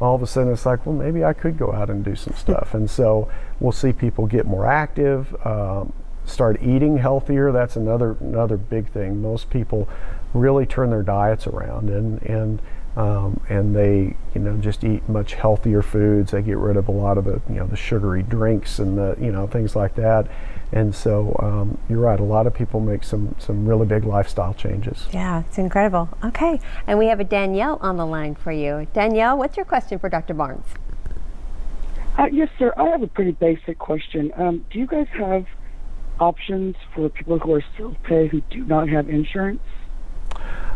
all 0.00 0.14
of 0.14 0.22
a 0.22 0.26
sudden 0.26 0.52
it's 0.52 0.66
like, 0.66 0.86
well, 0.86 0.94
maybe 0.94 1.24
I 1.24 1.32
could 1.32 1.58
go 1.58 1.72
out 1.72 1.90
and 1.90 2.04
do 2.04 2.16
some 2.16 2.34
stuff. 2.34 2.74
and 2.74 2.88
so 2.88 3.30
we'll 3.60 3.72
see 3.72 3.92
people 3.92 4.26
get 4.26 4.46
more 4.46 4.66
active, 4.66 5.34
um, 5.46 5.92
start 6.24 6.60
eating 6.62 6.98
healthier. 6.98 7.52
That's 7.52 7.76
another 7.76 8.16
another 8.20 8.56
big 8.56 8.90
thing. 8.90 9.20
Most 9.20 9.50
people 9.50 9.88
really 10.32 10.66
turn 10.66 10.90
their 10.90 11.02
diets 11.02 11.46
around 11.46 11.90
and 11.90 12.20
and 12.22 12.60
um, 12.96 13.40
and 13.48 13.74
they 13.74 14.16
you 14.34 14.40
know 14.40 14.56
just 14.56 14.84
eat 14.84 15.08
much 15.08 15.34
healthier 15.34 15.82
foods. 15.82 16.30
They 16.30 16.42
get 16.42 16.58
rid 16.58 16.76
of 16.76 16.88
a 16.88 16.92
lot 16.92 17.18
of 17.18 17.24
the 17.24 17.40
you 17.48 17.56
know 17.56 17.66
the 17.66 17.76
sugary 17.76 18.22
drinks 18.22 18.78
and 18.78 18.96
the 18.96 19.16
you 19.20 19.32
know 19.32 19.46
things 19.46 19.74
like 19.74 19.94
that. 19.96 20.28
And 20.72 20.94
so 20.94 21.36
um, 21.40 21.78
you're 21.88 22.00
right. 22.00 22.18
A 22.18 22.24
lot 22.24 22.46
of 22.46 22.54
people 22.54 22.80
make 22.80 23.04
some 23.04 23.34
some 23.38 23.66
really 23.66 23.86
big 23.86 24.04
lifestyle 24.04 24.54
changes. 24.54 25.06
Yeah, 25.12 25.42
it's 25.46 25.58
incredible. 25.58 26.08
Okay, 26.24 26.60
and 26.86 26.98
we 26.98 27.06
have 27.06 27.20
a 27.20 27.24
Danielle 27.24 27.78
on 27.80 27.96
the 27.96 28.06
line 28.06 28.34
for 28.34 28.52
you. 28.52 28.86
Danielle, 28.92 29.36
what's 29.38 29.56
your 29.56 29.66
question 29.66 29.98
for 29.98 30.08
Dr. 30.08 30.34
Barnes? 30.34 30.66
Uh, 32.16 32.26
yes, 32.30 32.48
sir. 32.58 32.72
I 32.76 32.88
have 32.90 33.02
a 33.02 33.08
pretty 33.08 33.32
basic 33.32 33.78
question. 33.78 34.32
Um, 34.36 34.64
do 34.70 34.78
you 34.78 34.86
guys 34.86 35.08
have 35.18 35.46
options 36.20 36.76
for 36.94 37.08
people 37.08 37.40
who 37.40 37.54
are 37.54 37.64
self-pay 37.76 38.28
who 38.28 38.40
do 38.50 38.64
not 38.64 38.88
have 38.88 39.08
insurance? 39.08 39.60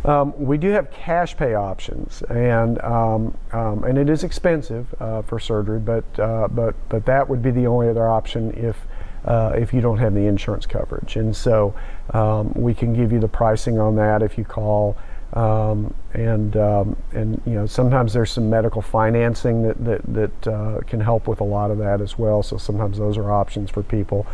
Um, 0.05 0.33
we 0.37 0.59
do 0.59 0.71
have 0.71 0.91
cash 0.91 1.37
pay 1.37 1.55
options, 1.55 2.23
and 2.31 2.81
um, 2.83 3.37
um, 3.53 3.85
and 3.85 3.99
it 3.99 4.09
is 4.09 4.25
expensive 4.25 4.95
uh, 5.01 5.23
for 5.23 5.41
surgery, 5.41 5.81
but 5.81 6.05
uh, 6.19 6.49
but 6.49 6.75
but 6.89 7.05
that 7.07 7.29
would 7.29 7.43
be 7.43 7.51
the 7.51 7.67
only 7.67 7.89
other 7.89 8.09
option 8.09 8.53
if 8.57 8.77
uh, 9.25 9.53
if 9.57 9.75
you 9.75 9.81
don't 9.81 9.99
have 9.99 10.15
the 10.15 10.27
insurance 10.27 10.67
coverage. 10.67 11.17
And 11.17 11.35
so 11.35 11.75
um, 12.15 12.53
we 12.55 12.75
can 12.75 12.95
give 12.95 13.13
you 13.13 13.19
the 13.19 13.29
pricing 13.29 13.79
on 13.79 13.97
that 13.97 14.23
if 14.23 14.39
you 14.39 14.45
call. 14.45 14.97
Um, 15.35 15.93
and 16.15 16.57
um, 16.57 16.97
and 17.13 17.43
you 17.45 17.53
know 17.53 17.67
sometimes 17.67 18.15
there's 18.15 18.33
some 18.33 18.49
medical 18.49 18.81
financing 18.81 19.63
that 19.65 19.85
that, 19.85 20.15
that 20.15 20.47
uh, 20.47 20.81
can 20.87 21.01
help 21.01 21.29
with 21.29 21.41
a 21.41 21.45
lot 21.45 21.71
of 21.71 21.77
that 21.79 22.01
as 22.01 22.19
well. 22.19 22.43
So 22.43 22.57
sometimes 22.57 22.97
those 22.97 23.19
are 23.19 23.31
options 23.31 23.69
for 23.71 23.83
people. 23.83 24.27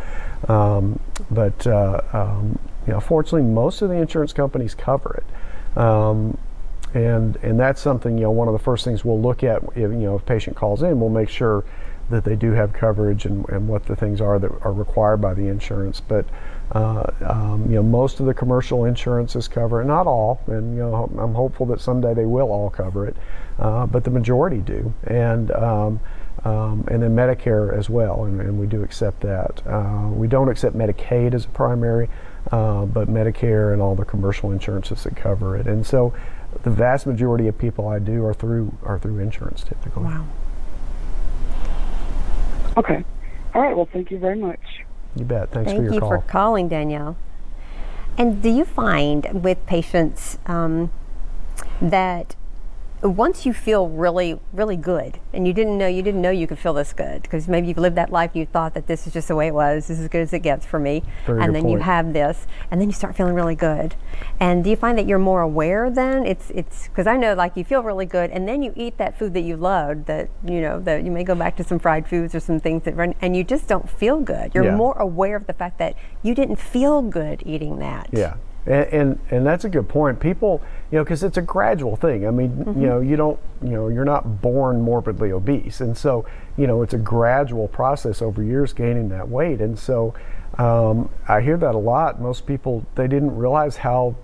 but 0.47 1.67
uh, 1.67 2.45
you 2.87 2.93
know, 2.93 2.99
fortunately, 2.99 3.43
most 3.43 3.81
of 3.81 3.89
the 3.89 3.95
insurance 3.95 4.33
companies 4.33 4.75
cover 4.75 5.23
it. 5.23 5.77
Um, 5.77 6.37
and 6.95 7.35
and 7.43 7.59
that's 7.59 7.81
something 7.81 8.17
you 8.17 8.23
know 8.23 8.31
one 8.31 8.47
of 8.47 8.53
the 8.53 8.59
first 8.59 8.85
things 8.85 9.03
we'll 9.03 9.21
look 9.21 9.43
at 9.43 9.61
if 9.71 9.77
you 9.77 9.89
know 9.89 10.15
if 10.15 10.21
a 10.21 10.25
patient 10.25 10.55
calls 10.55 10.81
in 10.81 10.97
we'll 10.99 11.09
make 11.09 11.27
sure 11.27 11.65
that 12.09 12.23
they 12.23 12.35
do 12.35 12.51
have 12.51 12.71
coverage 12.71 13.25
and, 13.25 13.47
and 13.49 13.67
what 13.67 13.85
the 13.85 13.95
things 13.95 14.21
are 14.21 14.39
that 14.39 14.51
are 14.61 14.71
required 14.71 15.17
by 15.17 15.33
the 15.33 15.47
insurance 15.47 15.99
but 15.99 16.25
uh, 16.71 17.11
um, 17.25 17.65
you 17.67 17.75
know 17.75 17.83
most 17.83 18.21
of 18.21 18.25
the 18.25 18.33
commercial 18.33 18.85
insurances 18.85 19.47
cover 19.47 19.81
it 19.81 19.85
not 19.85 20.07
all 20.07 20.39
and 20.47 20.75
you 20.75 20.81
know 20.81 21.11
I'm 21.19 21.33
hopeful 21.33 21.65
that 21.67 21.81
someday 21.81 22.13
they 22.13 22.25
will 22.25 22.49
all 22.49 22.69
cover 22.69 23.05
it 23.05 23.17
uh, 23.59 23.85
but 23.87 24.05
the 24.05 24.11
majority 24.11 24.59
do 24.59 24.93
and 25.05 25.51
um, 25.51 25.99
um, 26.45 26.85
and 26.91 27.01
then 27.01 27.15
Medicare 27.15 27.75
as 27.75 27.89
well, 27.89 28.25
and, 28.25 28.39
and 28.39 28.59
we 28.59 28.67
do 28.67 28.83
accept 28.83 29.21
that. 29.21 29.65
Uh, 29.65 30.09
we 30.09 30.27
don't 30.27 30.47
accept 30.47 30.77
Medicaid 30.77 31.33
as 31.33 31.45
a 31.45 31.47
primary, 31.47 32.07
uh, 32.51 32.85
but 32.85 33.07
Medicare 33.07 33.73
and 33.73 33.81
all 33.81 33.95
the 33.95 34.05
commercial 34.05 34.51
insurances 34.51 35.03
that 35.03 35.15
cover 35.15 35.55
it. 35.55 35.67
And 35.67 35.85
so 35.85 36.13
the 36.63 36.69
vast 36.69 37.05
majority 37.05 37.47
of 37.47 37.57
people 37.57 37.87
I 37.87 37.99
do 37.99 38.23
are 38.25 38.33
through 38.33 38.77
are 38.83 38.99
through 38.99 39.19
insurance 39.19 39.63
typically. 39.63 40.03
Wow. 40.03 40.25
Okay. 42.77 43.03
All 43.53 43.61
right. 43.61 43.75
Well, 43.75 43.87
thank 43.91 44.11
you 44.11 44.19
very 44.19 44.37
much. 44.37 44.59
You 45.15 45.25
bet. 45.25 45.51
Thanks 45.51 45.71
Thank 45.71 45.79
for 45.79 45.83
your 45.83 45.93
you 45.93 45.99
call. 45.99 46.09
for 46.09 46.17
calling, 46.19 46.67
Danielle. 46.67 47.15
And 48.17 48.41
do 48.41 48.49
you 48.49 48.65
find 48.65 49.43
with 49.43 49.65
patients 49.65 50.37
um, 50.45 50.91
that 51.81 52.35
once 53.09 53.45
you 53.45 53.53
feel 53.53 53.89
really, 53.89 54.39
really 54.53 54.77
good, 54.77 55.19
and 55.33 55.45
you 55.45 55.53
didn't 55.53 55.77
know 55.77 55.87
you 55.87 56.01
didn't 56.01 56.21
know 56.21 56.29
you 56.29 56.47
could 56.47 56.59
feel 56.59 56.73
this 56.73 56.93
good 56.93 57.21
because 57.21 57.47
maybe 57.47 57.67
you've 57.67 57.77
lived 57.77 57.97
that 57.97 58.11
life, 58.11 58.31
you 58.33 58.45
thought 58.45 58.73
that 58.73 58.87
this 58.87 59.05
is 59.05 59.13
just 59.13 59.27
the 59.27 59.35
way 59.35 59.47
it 59.47 59.53
was, 59.53 59.87
this 59.87 59.97
is 59.97 60.05
as 60.05 60.09
good 60.09 60.21
as 60.21 60.33
it 60.33 60.39
gets 60.39 60.65
for 60.65 60.79
me, 60.79 61.03
Very 61.25 61.41
and 61.41 61.55
then 61.55 61.67
you 61.67 61.79
have 61.79 62.13
this, 62.13 62.47
and 62.71 62.79
then 62.79 62.87
you 62.89 62.93
start 62.93 63.15
feeling 63.15 63.33
really 63.33 63.55
good. 63.55 63.95
And 64.39 64.63
do 64.63 64.69
you 64.69 64.75
find 64.75 64.97
that 64.97 65.07
you're 65.07 65.19
more 65.19 65.41
aware 65.41 65.89
then? 65.89 66.25
It's 66.25 66.49
it's 66.51 66.87
because 66.87 67.07
I 67.07 67.17
know 67.17 67.33
like 67.33 67.55
you 67.57 67.63
feel 67.63 67.83
really 67.83 68.05
good, 68.05 68.31
and 68.31 68.47
then 68.47 68.63
you 68.63 68.73
eat 68.75 68.97
that 68.97 69.17
food 69.19 69.33
that 69.33 69.41
you 69.41 69.57
loved, 69.57 70.05
that 70.05 70.29
you 70.45 70.61
know 70.61 70.79
that 70.81 71.03
you 71.03 71.11
may 71.11 71.23
go 71.23 71.35
back 71.35 71.55
to 71.57 71.63
some 71.63 71.79
fried 71.79 72.07
foods 72.07 72.33
or 72.33 72.39
some 72.39 72.59
things 72.59 72.83
that 72.83 72.95
run, 72.95 73.13
and 73.21 73.35
you 73.35 73.43
just 73.43 73.67
don't 73.67 73.89
feel 73.89 74.19
good. 74.21 74.53
You're 74.55 74.65
Yeah. 74.65 74.75
more 74.75 74.97
aware 74.97 75.35
of 75.35 75.47
the 75.47 75.53
fact 75.53 75.77
that 75.79 75.95
you 76.23 76.33
didn't 76.33 76.57
feel 76.57 77.01
good 77.01 77.43
eating 77.45 77.79
that. 77.79 78.07
Yeah. 78.11 78.35
And, 78.65 78.85
and 78.87 79.19
and 79.29 79.45
that's 79.45 79.63
a 79.63 79.69
good 79.69 79.87
point. 79.87 80.19
People, 80.19 80.61
you 80.91 80.97
know, 80.97 81.03
because 81.03 81.23
it's 81.23 81.37
a 81.37 81.41
gradual 81.41 81.95
thing. 81.95 82.25
I 82.27 82.31
mean, 82.31 82.49
Mm-hmm. 82.51 82.81
you 82.81 82.87
know, 82.87 82.99
you 82.99 83.15
don't, 83.15 83.39
you 83.61 83.69
know, 83.69 83.87
you're 83.89 84.05
not 84.05 84.41
born 84.41 84.81
morbidly 84.81 85.31
obese, 85.31 85.81
and 85.81 85.95
so 85.97 86.25
you 86.57 86.65
know, 86.67 86.81
it's 86.81 86.93
a 86.93 86.97
gradual 86.97 87.67
process 87.67 88.21
over 88.21 88.41
years 88.41 88.73
gaining 88.73 89.09
that 89.09 89.29
weight. 89.29 89.59
And 89.61 89.77
so, 89.77 90.13
um, 90.57 91.09
I 91.27 91.41
hear 91.41 91.57
that 91.57 91.75
a 91.75 91.77
lot. 91.77 92.19
Most 92.19 92.45
people 92.47 92.85
they 92.95 93.07
didn't 93.07 93.35
realize 93.35 93.77
how 93.77 94.15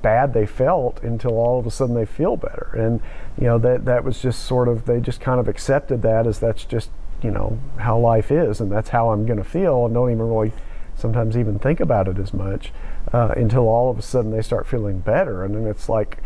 bad 0.00 0.32
they 0.32 0.46
felt 0.46 1.02
until 1.02 1.32
all 1.32 1.58
of 1.58 1.66
a 1.66 1.70
sudden 1.72 1.96
they 1.96 2.06
feel 2.06 2.36
better, 2.36 2.70
and 2.78 3.00
you 3.36 3.46
know 3.48 3.58
that 3.58 3.84
that 3.86 4.04
was 4.04 4.20
just 4.22 4.44
sort 4.44 4.68
of 4.68 4.84
they 4.86 5.00
just 5.00 5.20
kind 5.20 5.40
of 5.40 5.48
accepted 5.48 6.02
that 6.02 6.24
as 6.24 6.38
that's 6.38 6.64
just 6.64 6.90
you 7.20 7.32
know 7.32 7.58
how 7.78 7.98
life 7.98 8.30
is, 8.30 8.60
and 8.60 8.70
that's 8.70 8.90
how 8.90 9.10
I'm 9.10 9.26
going 9.26 9.38
to 9.38 9.44
feel, 9.44 9.86
and 9.86 9.94
don't 9.94 10.10
even 10.12 10.28
really 10.28 10.52
sometimes 10.98 11.36
even 11.36 11.58
think 11.58 11.80
about 11.80 12.08
it 12.08 12.18
as 12.18 12.34
much 12.34 12.72
uh, 13.12 13.32
until 13.36 13.68
all 13.68 13.90
of 13.90 13.98
a 13.98 14.02
sudden 14.02 14.30
they 14.30 14.42
start 14.42 14.66
feeling 14.66 14.98
better. 14.98 15.44
And 15.44 15.54
then 15.54 15.66
it's 15.66 15.88
like 15.88 16.18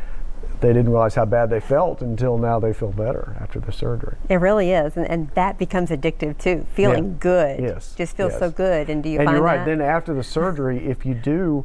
they 0.61 0.69
didn't 0.69 0.91
realize 0.91 1.15
how 1.17 1.25
bad 1.25 1.51
they 1.51 1.61
felt 1.61 2.01
until 2.03 2.39
now 2.39 2.59
they 2.61 2.73
feel 2.73 2.93
better 2.93 3.37
after 3.41 3.61
the 3.61 3.73
surgery. 3.73 4.17
It 4.29 4.37
really 4.37 4.71
is, 4.71 4.97
and, 4.97 5.07
and 5.09 5.29
that 5.35 5.59
becomes 5.59 5.91
addictive 5.91 6.39
too. 6.39 6.67
Feeling 6.73 7.05
Yeah. 7.05 7.17
good, 7.19 7.61
Yes, 7.61 7.95
just 7.97 8.17
feels 8.17 8.33
yes. 8.33 8.39
so 8.39 8.51
good. 8.51 8.89
And 8.89 9.03
do 9.03 9.09
you 9.09 9.19
and 9.19 9.27
find 9.27 9.37
you're 9.37 9.45
right. 9.45 9.59
that? 9.59 9.67
Then 9.67 9.81
after 9.81 10.15
the 10.15 10.23
surgery, 10.23 10.79
if 10.87 11.05
you 11.05 11.15
do, 11.15 11.65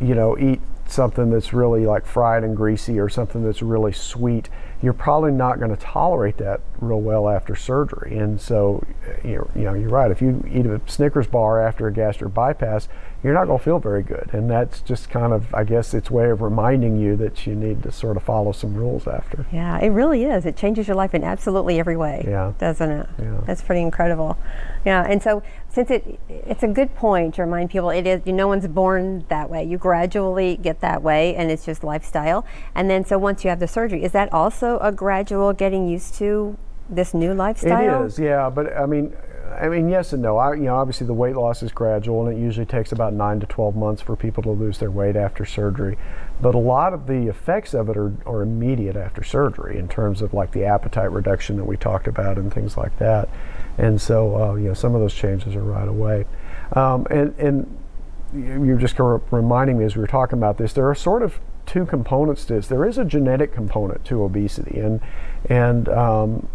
you 0.00 0.14
know, 0.14 0.36
eat 0.38 0.60
something 0.86 1.30
that's 1.30 1.52
really 1.52 1.86
like 1.86 2.06
fried 2.06 2.44
and 2.44 2.56
greasy 2.56 2.98
or 2.98 3.08
something 3.08 3.42
that's 3.44 3.62
really 3.62 3.92
sweet, 3.92 4.48
you're 4.80 4.92
probably 4.92 5.32
not 5.32 5.58
going 5.58 5.70
to 5.74 5.76
tolerate 5.76 6.36
that 6.38 6.60
real 6.80 7.00
well 7.00 7.28
after 7.28 7.56
surgery. 7.56 8.16
And 8.16 8.40
so, 8.40 8.84
you're, 9.24 9.50
you 9.54 9.62
know, 9.62 9.74
you're 9.74 9.88
right. 9.88 10.10
If 10.10 10.22
you 10.22 10.44
eat 10.50 10.66
a 10.66 10.80
Snickers 10.86 11.26
bar 11.26 11.60
after 11.60 11.88
a 11.88 11.92
gastric 11.92 12.32
bypass, 12.32 12.88
you're 13.24 13.34
not 13.34 13.46
going 13.46 13.58
to 13.58 13.64
feel 13.64 13.80
very 13.80 14.04
good. 14.04 14.30
And 14.32 14.48
that's 14.48 14.80
just 14.80 15.10
kind 15.10 15.32
of, 15.32 15.52
I 15.52 15.64
guess, 15.64 15.92
its 15.94 16.10
way 16.10 16.30
of 16.30 16.40
reminding 16.40 16.96
you 16.98 17.16
that 17.16 17.44
you 17.46 17.56
need 17.56 17.82
to 17.82 17.90
sort 17.90 18.16
of 18.16 18.22
follow 18.22 18.52
some 18.52 18.74
rules 18.74 19.08
after. 19.08 19.44
yeah, 19.52 19.78
it 19.80 19.88
really 19.88 20.22
is. 20.22 20.46
It 20.46 20.56
changes 20.56 20.86
your 20.86 20.94
life 20.94 21.12
in 21.14 21.24
absolutely 21.24 21.80
every 21.80 21.96
way. 21.96 22.24
Yeah. 22.26 22.52
doesn't 22.58 22.90
it? 22.90 23.08
Yeah. 23.18 23.40
That's 23.46 23.62
pretty 23.62 23.82
incredible. 23.82 24.38
Yeah, 24.84 25.04
and 25.04 25.20
so 25.20 25.42
since 25.78 25.90
it 25.92 26.18
it's 26.28 26.64
a 26.64 26.68
good 26.68 26.92
point 26.96 27.36
to 27.36 27.42
remind 27.42 27.70
people 27.70 27.88
it 27.90 28.04
is 28.04 28.26
no 28.26 28.48
one's 28.48 28.66
born 28.66 29.24
that 29.28 29.48
way. 29.48 29.62
You 29.62 29.78
gradually 29.78 30.56
get 30.56 30.80
that 30.80 31.04
way, 31.04 31.36
and 31.36 31.52
it's 31.52 31.64
just 31.64 31.84
lifestyle. 31.84 32.44
And 32.74 32.90
then 32.90 33.04
so 33.04 33.16
once 33.16 33.44
you 33.44 33.50
have 33.50 33.60
the 33.60 33.68
surgery, 33.68 34.02
is 34.02 34.10
that 34.10 34.32
also 34.32 34.80
a 34.80 34.90
gradual 34.90 35.52
getting 35.52 35.88
used 35.88 36.14
to 36.14 36.58
this 36.90 37.14
new 37.14 37.32
lifestyle? 37.32 38.02
It 38.02 38.06
is, 38.06 38.18
yeah. 38.18 38.50
But 38.50 38.76
I 38.76 38.86
mean, 38.86 39.14
I 39.60 39.68
mean, 39.68 39.88
yes 39.88 40.12
and 40.12 40.20
no. 40.20 40.36
I, 40.36 40.54
you 40.54 40.62
know, 40.62 40.74
obviously 40.74 41.06
the 41.06 41.14
weight 41.14 41.36
loss 41.36 41.62
is 41.62 41.70
gradual, 41.70 42.26
and 42.26 42.36
it 42.36 42.40
usually 42.40 42.66
takes 42.66 42.90
about 42.90 43.12
nine 43.12 43.38
to 43.38 43.46
twelve 43.46 43.76
months 43.76 44.02
for 44.02 44.16
people 44.16 44.42
to 44.42 44.50
lose 44.50 44.78
their 44.78 44.90
weight 44.90 45.14
after 45.14 45.44
surgery. 45.44 45.96
But 46.40 46.54
a 46.54 46.58
lot 46.58 46.94
of 46.94 47.06
the 47.06 47.26
effects 47.28 47.74
of 47.74 47.88
it 47.88 47.96
are, 47.96 48.12
are 48.24 48.42
immediate 48.42 48.96
after 48.96 49.24
surgery, 49.24 49.78
in 49.78 49.88
terms 49.88 50.22
of 50.22 50.32
like 50.32 50.52
the 50.52 50.64
appetite 50.64 51.10
reduction 51.10 51.56
that 51.56 51.64
we 51.64 51.76
talked 51.76 52.06
about 52.06 52.38
and 52.38 52.52
things 52.52 52.76
like 52.76 52.96
that. 52.98 53.28
And 53.76 54.00
so, 54.00 54.36
uh, 54.36 54.54
you 54.54 54.68
know, 54.68 54.74
some 54.74 54.94
of 54.94 55.00
those 55.00 55.14
changes 55.14 55.56
are 55.56 55.62
right 55.62 55.88
away. 55.88 56.26
Um, 56.74 57.06
and 57.10 57.34
and 57.38 57.78
you- 58.32 58.64
you're 58.64 58.76
just 58.76 58.96
reminding 58.98 59.78
me 59.78 59.84
as 59.84 59.96
we 59.96 60.00
were 60.00 60.06
talking 60.06 60.38
about 60.38 60.58
this. 60.58 60.72
There 60.72 60.88
are 60.88 60.94
sort 60.94 61.22
of 61.22 61.40
two 61.66 61.86
components 61.86 62.44
to 62.46 62.54
this. 62.54 62.68
There 62.68 62.84
is 62.84 62.98
a 62.98 63.04
genetic 63.04 63.52
component 63.52 64.04
to 64.06 64.22
obesity, 64.22 64.78
and 64.80 65.00
and 65.48 65.88
um, 65.88 66.48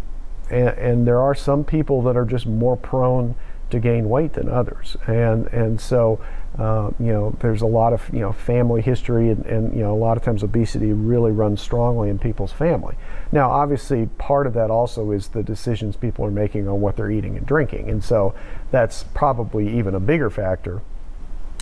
and, 0.50 0.68
and 0.68 1.06
there 1.06 1.20
are 1.20 1.34
some 1.34 1.64
people 1.64 2.00
that 2.02 2.16
are 2.16 2.24
just 2.24 2.46
more 2.46 2.76
prone 2.76 3.34
to 3.70 3.80
gain 3.80 4.08
weight 4.08 4.34
than 4.34 4.48
others 4.48 4.96
and 5.06 5.46
and 5.48 5.80
so 5.80 6.20
uh, 6.58 6.90
you 7.00 7.12
know 7.12 7.34
there's 7.40 7.62
a 7.62 7.66
lot 7.66 7.92
of 7.92 8.08
you 8.12 8.20
know 8.20 8.32
family 8.32 8.80
history 8.80 9.30
and, 9.30 9.44
and 9.46 9.74
you 9.74 9.82
know 9.82 9.92
a 9.92 9.96
lot 9.96 10.16
of 10.16 10.22
times 10.22 10.42
obesity 10.42 10.92
really 10.92 11.32
runs 11.32 11.60
strongly 11.60 12.08
in 12.08 12.18
people's 12.18 12.52
family 12.52 12.94
now 13.32 13.50
obviously 13.50 14.06
part 14.18 14.46
of 14.46 14.54
that 14.54 14.70
also 14.70 15.10
is 15.10 15.28
the 15.28 15.42
decisions 15.42 15.96
people 15.96 16.24
are 16.24 16.30
making 16.30 16.68
on 16.68 16.80
what 16.80 16.96
they're 16.96 17.10
eating 17.10 17.36
and 17.36 17.46
drinking 17.46 17.90
and 17.90 18.04
so 18.04 18.34
that's 18.70 19.04
probably 19.14 19.76
even 19.76 19.94
a 19.94 20.00
bigger 20.00 20.30
factor 20.30 20.80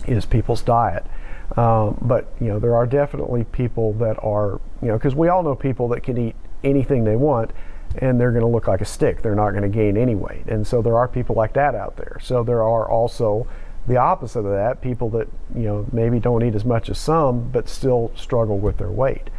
is 0.07 0.25
people's 0.25 0.61
diet. 0.61 1.05
Um, 1.57 1.97
but 2.01 2.27
you 2.39 2.47
know, 2.47 2.59
there 2.59 2.75
are 2.75 2.85
definitely 2.85 3.43
people 3.45 3.93
that 3.93 4.17
are 4.23 4.59
you 4.81 4.87
know, 4.89 4.97
because 4.97 5.15
we 5.15 5.27
all 5.27 5.43
know 5.43 5.55
people 5.55 5.87
that 5.89 6.01
can 6.01 6.17
eat 6.17 6.35
anything 6.63 7.03
they 7.03 7.15
want, 7.15 7.51
and 7.97 8.19
they're 8.19 8.31
going 8.31 8.41
to 8.43 8.47
look 8.47 8.67
like 8.67 8.81
a 8.81 8.85
stick. 8.85 9.21
They're 9.21 9.35
not 9.35 9.51
going 9.51 9.63
to 9.63 9.69
gain 9.69 9.97
any 9.97 10.15
weight, 10.15 10.45
and 10.47 10.65
so 10.65 10.81
there 10.81 10.97
are 10.97 11.07
people 11.07 11.35
like 11.35 11.53
that 11.53 11.75
out 11.75 11.97
there. 11.97 12.17
So 12.21 12.43
there 12.43 12.63
are 12.63 12.89
also 12.89 13.47
the 13.87 13.97
opposite 13.97 14.39
of 14.39 14.51
that, 14.51 14.81
people 14.81 15.09
that 15.11 15.27
you 15.55 15.63
know 15.63 15.85
maybe 15.91 16.19
don't 16.19 16.43
eat 16.43 16.55
as 16.55 16.65
much 16.65 16.89
as 16.89 16.97
some, 16.97 17.49
but 17.49 17.67
still 17.67 18.11
struggle 18.15 18.57
with 18.57 18.77
their 18.77 18.91
weight. 18.91 19.29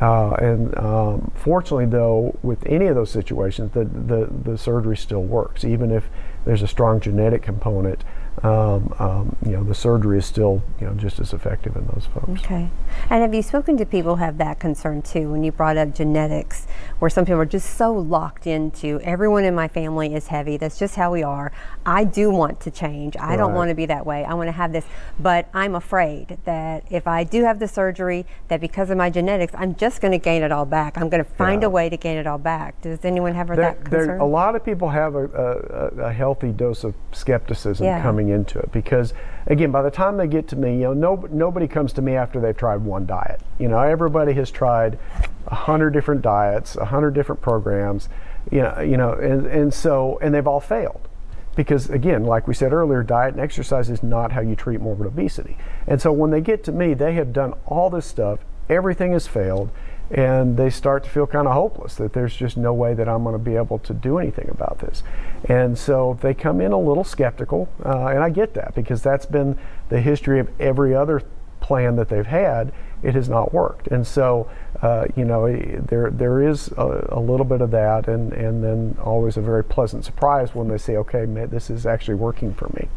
Uh, 0.00 0.30
and 0.40 0.76
um, 0.78 1.30
fortunately, 1.34 1.86
though, 1.86 2.36
with 2.42 2.64
any 2.66 2.86
of 2.86 2.94
those 2.94 3.10
situations, 3.10 3.72
the, 3.72 3.84
the, 3.84 4.28
the 4.50 4.58
surgery 4.58 4.96
still 4.96 5.22
works. 5.22 5.64
Even 5.64 5.90
if 5.90 6.08
there's 6.44 6.62
a 6.62 6.66
strong 6.66 6.98
genetic 6.98 7.42
component, 7.42 8.02
um, 8.42 8.94
um, 8.98 9.36
you 9.44 9.52
know, 9.52 9.62
the 9.62 9.74
surgery 9.74 10.18
is 10.18 10.26
still, 10.26 10.62
you 10.80 10.86
know, 10.86 10.94
just 10.94 11.20
as 11.20 11.32
effective 11.32 11.76
in 11.76 11.86
those 11.86 12.06
folks. 12.12 12.42
Okay. 12.44 12.68
And 13.10 13.22
have 13.22 13.34
you 13.34 13.42
spoken 13.42 13.76
to 13.76 13.84
people 13.86 14.16
who 14.16 14.24
have 14.24 14.38
that 14.38 14.58
concern 14.58 15.02
too 15.02 15.30
when 15.30 15.44
you 15.44 15.52
brought 15.52 15.76
up 15.76 15.94
genetics, 15.94 16.66
where 16.98 17.10
some 17.10 17.24
people 17.24 17.40
are 17.40 17.44
just 17.46 17.76
so 17.76 17.92
locked 17.92 18.46
into 18.46 19.00
everyone 19.02 19.44
in 19.44 19.54
my 19.54 19.68
family 19.68 20.14
is 20.14 20.28
heavy, 20.28 20.56
that's 20.56 20.78
just 20.78 20.96
how 20.96 21.12
we 21.12 21.22
are. 21.22 21.52
I 21.84 22.04
do 22.04 22.30
want 22.30 22.60
to 22.60 22.70
change. 22.70 23.16
I 23.20 23.36
don't 23.36 23.54
want 23.54 23.68
to 23.68 23.74
be 23.74 23.86
that 23.86 24.06
way. 24.06 24.24
I 24.24 24.34
want 24.34 24.48
to 24.48 24.52
have 24.52 24.72
this, 24.72 24.84
but 25.20 25.48
I'm 25.52 25.74
afraid 25.74 26.38
that 26.44 26.84
if 26.90 27.06
I 27.06 27.24
do 27.24 27.44
have 27.44 27.58
the 27.58 27.68
surgery, 27.68 28.24
that 28.48 28.60
because 28.60 28.90
of 28.90 28.96
my 28.96 29.10
genetics, 29.10 29.52
I'm 29.56 29.74
just 29.74 30.00
going 30.00 30.12
to 30.12 30.18
gain 30.18 30.42
it 30.42 30.52
all 30.52 30.64
back. 30.64 30.96
I'm 30.96 31.08
going 31.08 31.22
to 31.24 31.30
find 31.30 31.62
Yeah. 31.62 31.66
a 31.68 31.70
way 31.70 31.88
to 31.90 31.96
gain 31.96 32.16
it 32.16 32.26
all 32.26 32.38
back. 32.38 32.80
Does 32.82 33.04
anyone 33.04 33.34
have 33.34 33.48
There, 33.48 33.56
that 33.56 33.84
there, 33.90 34.16
a 34.16 34.24
lot 34.24 34.54
of 34.56 34.64
people 34.64 34.88
have 34.88 35.14
a, 35.14 35.26
a, 35.26 36.02
a- 36.02 36.02
a 36.08 36.12
healthy 36.12 36.50
dose 36.50 36.84
of 36.84 36.94
skepticism 37.12 37.84
Yeah. 37.84 38.00
coming 38.02 38.21
coming 38.22 38.34
into 38.34 38.58
it. 38.58 38.70
Because 38.72 39.12
again 39.46 39.70
by 39.70 39.82
the 39.82 39.90
time 39.90 40.16
they 40.16 40.26
get 40.26 40.48
to 40.48 40.56
me 40.56 40.74
you 40.74 40.82
know 40.82 40.94
no, 40.94 41.28
nobody 41.30 41.66
comes 41.66 41.92
to 41.94 42.02
me 42.02 42.14
after 42.14 42.40
they've 42.40 42.56
tried 42.56 42.82
one 42.82 43.06
diet. 43.06 43.40
You 43.58 43.68
know 43.68 43.80
everybody 43.80 44.32
has 44.34 44.50
tried 44.50 44.98
a 45.46 45.54
hundred 45.54 45.90
different 45.90 46.22
diets 46.22 46.76
a 46.76 46.84
hundred 46.86 47.14
different 47.14 47.40
programs 47.40 48.08
you 48.50 48.62
know 48.62 48.80
you 48.80 48.96
know 48.96 49.12
and, 49.12 49.46
and 49.46 49.74
so 49.74 50.18
and 50.22 50.34
they've 50.34 50.46
all 50.46 50.60
failed. 50.60 51.08
Because 51.56 51.90
again 51.90 52.24
like 52.24 52.46
we 52.46 52.54
said 52.54 52.72
earlier 52.72 53.02
diet 53.02 53.34
and 53.34 53.42
exercise 53.42 53.90
is 53.90 54.02
not 54.02 54.32
how 54.32 54.40
you 54.40 54.56
treat 54.56 54.80
morbid 54.80 55.06
obesity. 55.06 55.56
And 55.86 56.00
so 56.00 56.12
when 56.12 56.30
they 56.30 56.40
get 56.40 56.64
to 56.64 56.72
me 56.72 56.94
they 56.94 57.14
have 57.14 57.32
done 57.32 57.54
all 57.66 57.90
this 57.90 58.06
stuff. 58.06 58.40
Everything 58.68 59.12
has 59.12 59.26
failed 59.26 59.70
and 60.12 60.58
they 60.58 60.68
start 60.68 61.04
to 61.04 61.10
feel 61.10 61.26
kind 61.26 61.48
of 61.48 61.54
hopeless 61.54 61.94
that 61.94 62.12
there's 62.12 62.36
just 62.36 62.58
no 62.58 62.72
way 62.74 62.92
that 62.92 63.08
I'm 63.08 63.24
going 63.24 63.32
to 63.32 63.38
be 63.38 63.56
able 63.56 63.78
to 63.80 63.94
do 63.94 64.18
anything 64.18 64.48
about 64.50 64.78
this. 64.78 65.02
And 65.48 65.76
so 65.76 66.18
they 66.20 66.34
come 66.34 66.60
in 66.60 66.70
a 66.70 66.78
little 66.78 67.04
skeptical, 67.04 67.68
uh, 67.84 68.08
and 68.08 68.18
I 68.18 68.28
get 68.28 68.52
that 68.54 68.74
because 68.74 69.02
that's 69.02 69.24
been 69.26 69.58
the 69.88 70.00
history 70.00 70.38
of 70.38 70.48
every 70.60 70.94
other 70.94 71.22
plan 71.62 71.96
that 71.96 72.10
they've 72.10 72.26
had. 72.26 72.72
It 73.02 73.14
has 73.14 73.28
not 73.28 73.52
worked, 73.52 73.88
and 73.88 74.06
so 74.06 74.48
uh, 74.80 75.06
you 75.16 75.24
know 75.24 75.50
there 75.50 76.08
there 76.10 76.48
is 76.48 76.68
a, 76.76 77.08
a, 77.10 77.20
little 77.20 77.46
bit 77.46 77.60
of 77.60 77.72
that, 77.72 78.06
and 78.06 78.32
and 78.32 78.62
then 78.62 78.96
always 79.02 79.36
a 79.36 79.40
very 79.40 79.64
pleasant 79.64 80.04
surprise 80.04 80.54
when 80.54 80.68
they 80.68 80.78
say, 80.78 80.96
okay, 80.96 81.26
man, 81.26 81.50
this 81.50 81.68
is 81.68 81.84
actually 81.84 82.14
working 82.14 82.54
for 82.54 82.68
me. 82.76 82.88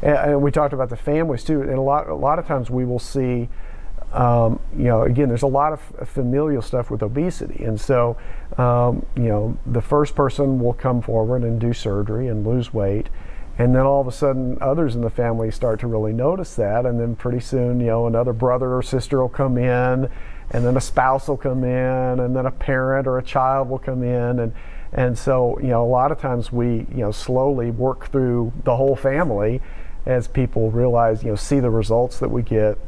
And, 0.00 0.16
and 0.16 0.42
we 0.42 0.50
talked 0.50 0.72
about 0.72 0.88
the 0.88 0.96
families 0.96 1.44
too, 1.44 1.60
and 1.60 1.72
a 1.72 1.82
lot 1.82 2.08
a 2.08 2.14
lot 2.14 2.38
of 2.38 2.46
times 2.46 2.70
we 2.70 2.84
will 2.84 2.98
see. 2.98 3.48
Um, 4.12 4.60
you 4.76 4.84
know, 4.84 5.02
again, 5.02 5.28
there's 5.28 5.42
a 5.42 5.46
lot 5.46 5.72
of 5.72 6.08
familial 6.08 6.60
stuff 6.60 6.90
with 6.90 7.02
obesity. 7.02 7.64
And 7.64 7.80
so, 7.80 8.16
um, 8.58 9.06
you 9.16 9.24
know, 9.24 9.56
the 9.66 9.80
first 9.80 10.14
person 10.14 10.60
will 10.60 10.74
come 10.74 11.00
forward 11.00 11.42
and 11.42 11.58
do 11.58 11.72
surgery 11.72 12.28
and 12.28 12.46
lose 12.46 12.74
weight. 12.74 13.08
And 13.58 13.74
then 13.74 13.82
all 13.82 14.00
of 14.00 14.06
a 14.06 14.12
sudden, 14.12 14.58
others 14.60 14.94
in 14.94 15.02
the 15.02 15.10
family 15.10 15.50
start 15.50 15.80
to 15.80 15.86
really 15.86 16.12
notice 16.12 16.54
that. 16.56 16.84
And 16.84 17.00
then 17.00 17.16
pretty 17.16 17.40
soon, 17.40 17.80
you 17.80 17.86
know, 17.86 18.06
another 18.06 18.32
brother 18.32 18.76
or 18.76 18.82
sister 18.82 19.20
will 19.20 19.28
come 19.28 19.56
in, 19.56 20.10
and 20.50 20.64
then 20.64 20.76
a 20.76 20.80
spouse 20.80 21.28
will 21.28 21.36
come 21.36 21.64
in, 21.64 22.20
and 22.20 22.36
then 22.36 22.46
a 22.46 22.50
parent 22.50 23.06
or 23.06 23.18
a 23.18 23.22
child 23.22 23.68
will 23.68 23.78
come 23.78 24.02
in. 24.02 24.40
And, 24.40 24.54
and 24.92 25.18
so, 25.18 25.58
you 25.60 25.68
know, 25.68 25.82
a 25.82 25.88
lot 25.88 26.12
of 26.12 26.18
times 26.18 26.52
we, 26.52 26.86
you 26.90 26.98
know, 26.98 27.12
slowly 27.12 27.70
work 27.70 28.10
through 28.10 28.52
the 28.64 28.76
whole 28.76 28.96
family 28.96 29.62
as 30.04 30.28
people 30.28 30.70
realize, 30.70 31.22
you 31.22 31.30
know, 31.30 31.36
see 31.36 31.60
the 31.60 31.70
results 31.70 32.18
that 32.18 32.30
we 32.30 32.42
get 32.42 32.78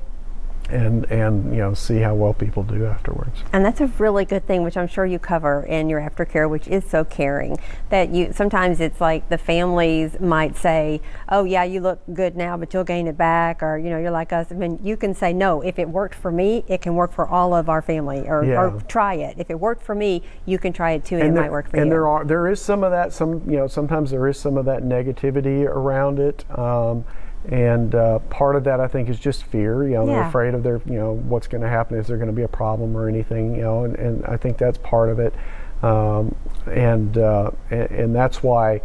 and 0.70 1.04
and 1.10 1.52
you 1.52 1.58
know 1.58 1.74
see 1.74 1.98
how 1.98 2.14
well 2.14 2.32
people 2.32 2.62
do 2.62 2.86
afterwards. 2.86 3.42
And 3.52 3.64
that's 3.64 3.80
a 3.80 3.86
really 3.98 4.24
good 4.24 4.46
thing, 4.46 4.62
which 4.62 4.76
I'm 4.76 4.88
sure 4.88 5.04
you 5.04 5.18
cover 5.18 5.62
in 5.64 5.88
your 5.88 6.00
aftercare, 6.00 6.48
which 6.48 6.66
is 6.68 6.84
so 6.84 7.04
caring. 7.04 7.58
That 7.90 8.10
you 8.10 8.32
sometimes 8.32 8.80
it's 8.80 9.00
like 9.00 9.28
the 9.28 9.38
families 9.38 10.18
might 10.20 10.56
say, 10.56 11.00
"Oh 11.28 11.44
yeah, 11.44 11.64
you 11.64 11.80
look 11.80 12.00
good 12.12 12.36
now, 12.36 12.56
but 12.56 12.72
you'll 12.72 12.84
gain 12.84 13.06
it 13.06 13.16
back," 13.16 13.62
or 13.62 13.78
you 13.78 13.90
know, 13.90 13.98
you're 13.98 14.10
like 14.10 14.32
us. 14.32 14.50
I 14.50 14.54
mean, 14.54 14.78
you 14.82 14.96
can 14.96 15.14
say, 15.14 15.32
"No, 15.32 15.60
if 15.60 15.78
it 15.78 15.88
worked 15.88 16.14
for 16.14 16.30
me, 16.30 16.64
it 16.66 16.80
can 16.80 16.94
work 16.94 17.12
for 17.12 17.26
all 17.26 17.54
of 17.54 17.68
our 17.68 17.82
family," 17.82 18.24
or, 18.26 18.44
yeah. 18.44 18.60
or 18.60 18.80
try 18.88 19.14
it. 19.14 19.36
If 19.38 19.50
it 19.50 19.60
worked 19.60 19.82
for 19.82 19.94
me, 19.94 20.22
you 20.46 20.58
can 20.58 20.72
try 20.72 20.92
it 20.92 21.04
too, 21.04 21.16
and, 21.16 21.24
and 21.24 21.32
it 21.32 21.34
there, 21.34 21.42
might 21.42 21.52
work 21.52 21.68
for 21.68 21.76
and 21.76 21.78
you. 21.78 21.82
And 21.82 21.92
there 21.92 22.08
are 22.08 22.24
there 22.24 22.48
is 22.48 22.60
some 22.60 22.82
of 22.82 22.90
that. 22.90 23.12
Some 23.12 23.42
you 23.48 23.56
know 23.56 23.66
sometimes 23.66 24.10
there 24.10 24.26
is 24.28 24.38
some 24.38 24.56
of 24.56 24.64
that 24.64 24.82
negativity 24.82 25.64
around 25.64 26.18
it. 26.18 26.44
Um, 26.58 27.04
and 27.50 27.94
uh, 27.94 28.18
part 28.30 28.56
of 28.56 28.64
that 28.64 28.80
I 28.80 28.88
think 28.88 29.08
is 29.08 29.18
just 29.18 29.44
fear. 29.44 29.84
You 29.84 29.94
know, 29.94 30.06
yeah. 30.06 30.12
they're 30.12 30.28
afraid 30.28 30.54
of 30.54 30.62
their, 30.62 30.80
you 30.86 30.94
know, 30.94 31.12
what's 31.12 31.46
going 31.46 31.62
to 31.62 31.68
happen. 31.68 31.98
Is 31.98 32.06
there 32.06 32.16
going 32.16 32.30
to 32.30 32.34
be 32.34 32.42
a 32.42 32.48
problem 32.48 32.96
or 32.96 33.08
anything? 33.08 33.54
You 33.54 33.62
know, 33.62 33.84
and, 33.84 33.96
and 33.96 34.26
I 34.26 34.36
think 34.36 34.56
that's 34.58 34.78
part 34.78 35.10
of 35.10 35.18
it. 35.18 35.34
Um, 35.82 36.34
and, 36.66 37.18
uh, 37.18 37.50
and, 37.70 37.90
and 37.90 38.16
that's 38.16 38.42
why, 38.42 38.80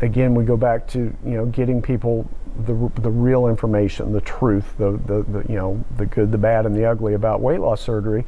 again, 0.00 0.34
we 0.34 0.44
go 0.44 0.56
back 0.56 0.86
to 0.88 0.98
you 0.98 1.34
know 1.34 1.46
getting 1.46 1.82
people 1.82 2.28
the 2.66 2.90
the 3.00 3.10
real 3.10 3.46
information, 3.46 4.12
the 4.12 4.20
truth, 4.20 4.76
the, 4.78 4.92
the, 5.06 5.22
the 5.22 5.44
you 5.48 5.56
know 5.56 5.84
the 5.96 6.06
good, 6.06 6.32
the 6.32 6.38
bad, 6.38 6.66
and 6.66 6.74
the 6.74 6.84
ugly 6.84 7.14
about 7.14 7.40
weight 7.40 7.60
loss 7.60 7.80
surgery, 7.80 8.24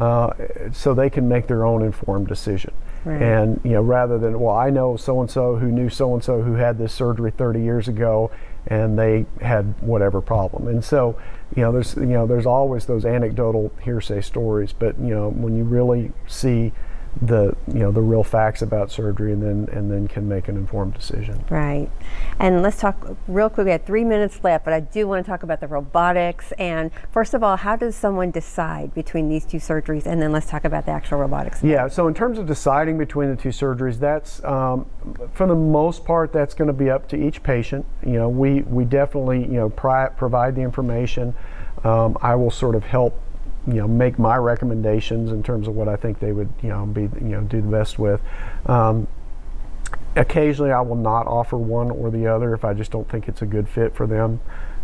uh, 0.00 0.32
so 0.72 0.94
they 0.94 1.10
can 1.10 1.28
make 1.28 1.46
their 1.46 1.64
own 1.64 1.82
informed 1.82 2.28
decision. 2.28 2.72
Right. 3.04 3.22
And 3.22 3.60
you 3.64 3.72
know, 3.72 3.82
rather 3.82 4.18
than 4.18 4.38
well, 4.40 4.56
I 4.56 4.70
know 4.70 4.96
so 4.96 5.20
and 5.20 5.30
so 5.30 5.56
who 5.56 5.68
knew 5.68 5.88
so 5.88 6.14
and 6.14 6.22
so 6.22 6.42
who 6.42 6.54
had 6.54 6.78
this 6.78 6.92
surgery 6.92 7.30
30 7.30 7.60
years 7.60 7.88
ago, 7.88 8.30
and 8.66 8.98
they 8.98 9.26
had 9.40 9.80
whatever 9.80 10.20
problem. 10.20 10.68
And 10.68 10.84
so, 10.84 11.18
you 11.54 11.62
know, 11.62 11.72
there's 11.72 11.94
you 11.96 12.06
know 12.06 12.26
there's 12.26 12.46
always 12.46 12.86
those 12.86 13.04
anecdotal 13.04 13.72
hearsay 13.82 14.20
stories, 14.22 14.72
but 14.72 14.98
you 14.98 15.14
know 15.14 15.30
when 15.30 15.56
you 15.56 15.64
really 15.64 16.12
see 16.26 16.72
the 17.22 17.56
you 17.66 17.78
know 17.78 17.90
the 17.90 18.00
real 18.00 18.22
facts 18.22 18.60
about 18.60 18.90
surgery 18.90 19.32
and 19.32 19.42
then 19.42 19.68
and 19.76 19.90
then 19.90 20.06
can 20.06 20.28
make 20.28 20.48
an 20.48 20.56
informed 20.56 20.92
decision. 20.94 21.42
Right. 21.48 21.90
And 22.38 22.62
let's 22.62 22.78
talk 22.78 23.16
real 23.26 23.48
quick 23.48 23.64
we 23.64 23.70
have 23.70 23.84
three 23.84 24.04
minutes 24.04 24.44
left 24.44 24.64
but 24.64 24.74
i 24.74 24.80
do 24.80 25.08
want 25.08 25.24
to 25.24 25.30
talk 25.30 25.42
about 25.42 25.60
the 25.60 25.66
robotics. 25.66 26.52
And 26.52 26.90
first 27.10 27.32
of 27.32 27.42
all 27.42 27.56
how 27.56 27.76
does 27.76 27.96
someone 27.96 28.30
decide 28.30 28.94
between 28.94 29.28
these 29.28 29.46
two 29.46 29.58
surgeries? 29.58 30.04
And 30.04 30.20
then 30.20 30.32
let's 30.32 30.46
talk 30.46 30.64
about 30.64 30.84
the 30.84 30.92
actual 30.92 31.18
robotics. 31.18 31.62
Yeah 31.62 31.88
so 31.88 32.06
in 32.06 32.14
terms 32.14 32.38
of 32.38 32.46
deciding 32.46 32.98
between 32.98 33.30
the 33.30 33.36
two 33.36 33.48
surgeries 33.48 33.98
that's 33.98 34.44
um, 34.44 34.86
for 35.32 35.46
the 35.46 35.54
most 35.54 36.04
part 36.04 36.32
that's 36.32 36.54
going 36.54 36.68
to 36.68 36.74
be 36.74 36.90
up 36.90 37.08
to 37.08 37.16
each 37.16 37.42
patient. 37.42 37.86
You 38.04 38.14
know 38.14 38.28
we 38.28 38.60
we 38.62 38.84
definitely 38.84 39.40
you 39.40 39.58
know 39.60 39.70
pri- 39.70 40.10
provide 40.10 40.54
the 40.54 40.62
information. 40.62 41.34
Um, 41.84 42.16
i 42.22 42.34
will 42.34 42.50
sort 42.50 42.74
of 42.74 42.84
help 42.84 43.20
you 43.66 43.74
know 43.74 43.88
make 43.88 44.18
my 44.18 44.36
recommendations 44.36 45.32
in 45.32 45.42
terms 45.42 45.68
of 45.68 45.74
what 45.74 45.88
I 45.88 45.96
think 45.96 46.20
they 46.20 46.32
would 46.32 46.52
you 46.62 46.68
know 46.68 46.86
be 46.86 47.02
you 47.02 47.10
know 47.20 47.40
do 47.42 47.60
the 47.60 47.68
best 47.68 47.98
with. 47.98 48.20
Um, 48.66 49.08
occasionally, 50.14 50.72
I 50.72 50.80
will 50.80 50.96
not 50.96 51.26
offer 51.26 51.56
one 51.56 51.90
or 51.90 52.10
the 52.10 52.26
other 52.26 52.54
if 52.54 52.64
I 52.64 52.74
just 52.74 52.90
don't 52.90 53.08
think 53.08 53.28
it's 53.28 53.42
a 53.42 53.46
good 53.46 53.68
fit 53.68 53.94
for 53.94 54.06
them. 54.06 54.40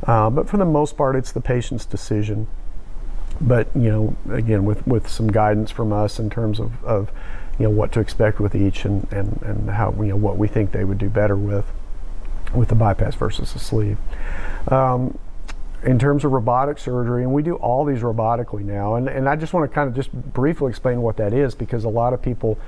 Uh, 0.07 0.31
but 0.31 0.49
for 0.49 0.57
the 0.57 0.65
most 0.65 0.97
part, 0.97 1.17
it's 1.17 1.33
the 1.33 1.41
patient's 1.41 1.85
decision. 1.85 2.49
But 3.41 3.69
you 3.75 3.91
know, 3.91 4.17
again, 4.31 4.65
with 4.65 4.87
with 4.87 5.09
some 5.09 5.29
guidance 5.29 5.71
from 5.71 5.93
us 5.93 6.19
in 6.19 6.31
terms 6.31 6.61
of, 6.61 6.85
of 6.85 7.11
you 7.59 7.65
know 7.65 7.71
what 7.71 7.93
to 7.93 8.01
expect 8.01 8.41
with 8.41 8.55
each 8.55 8.85
and, 8.85 9.07
and, 9.13 9.41
and 9.43 9.71
how 9.71 9.93
you 9.99 10.09
know 10.09 10.17
what 10.17 10.37
we 10.37 10.49
think 10.49 10.73
they 10.73 10.85
would 10.85 10.99
do 10.99 11.09
better 11.09 11.37
with 11.37 11.67
with 12.55 12.69
the 12.69 12.75
bypass 12.75 13.15
versus 13.15 13.53
the 13.53 13.59
sleeve. 13.59 13.99
Um, 14.69 15.19
in 15.85 15.99
terms 15.99 16.25
of 16.25 16.33
robotic 16.33 16.79
surgery, 16.79 17.23
and 17.23 17.33
we 17.33 17.43
do 17.43 17.57
all 17.57 17.85
these 17.85 18.01
robotically 18.01 18.63
now. 18.63 18.95
And, 18.95 19.09
and 19.09 19.29
I 19.29 19.37
just 19.37 19.53
want 19.53 19.69
to 19.69 19.75
kind 19.75 19.89
of 19.89 19.95
just 19.95 20.13
briefly 20.13 20.69
explain 20.71 21.03
what 21.03 21.17
that 21.17 21.33
is 21.33 21.55
because 21.55 21.85
a 21.85 21.89
lot 21.89 22.13
of 22.13 22.23
people 22.23 22.59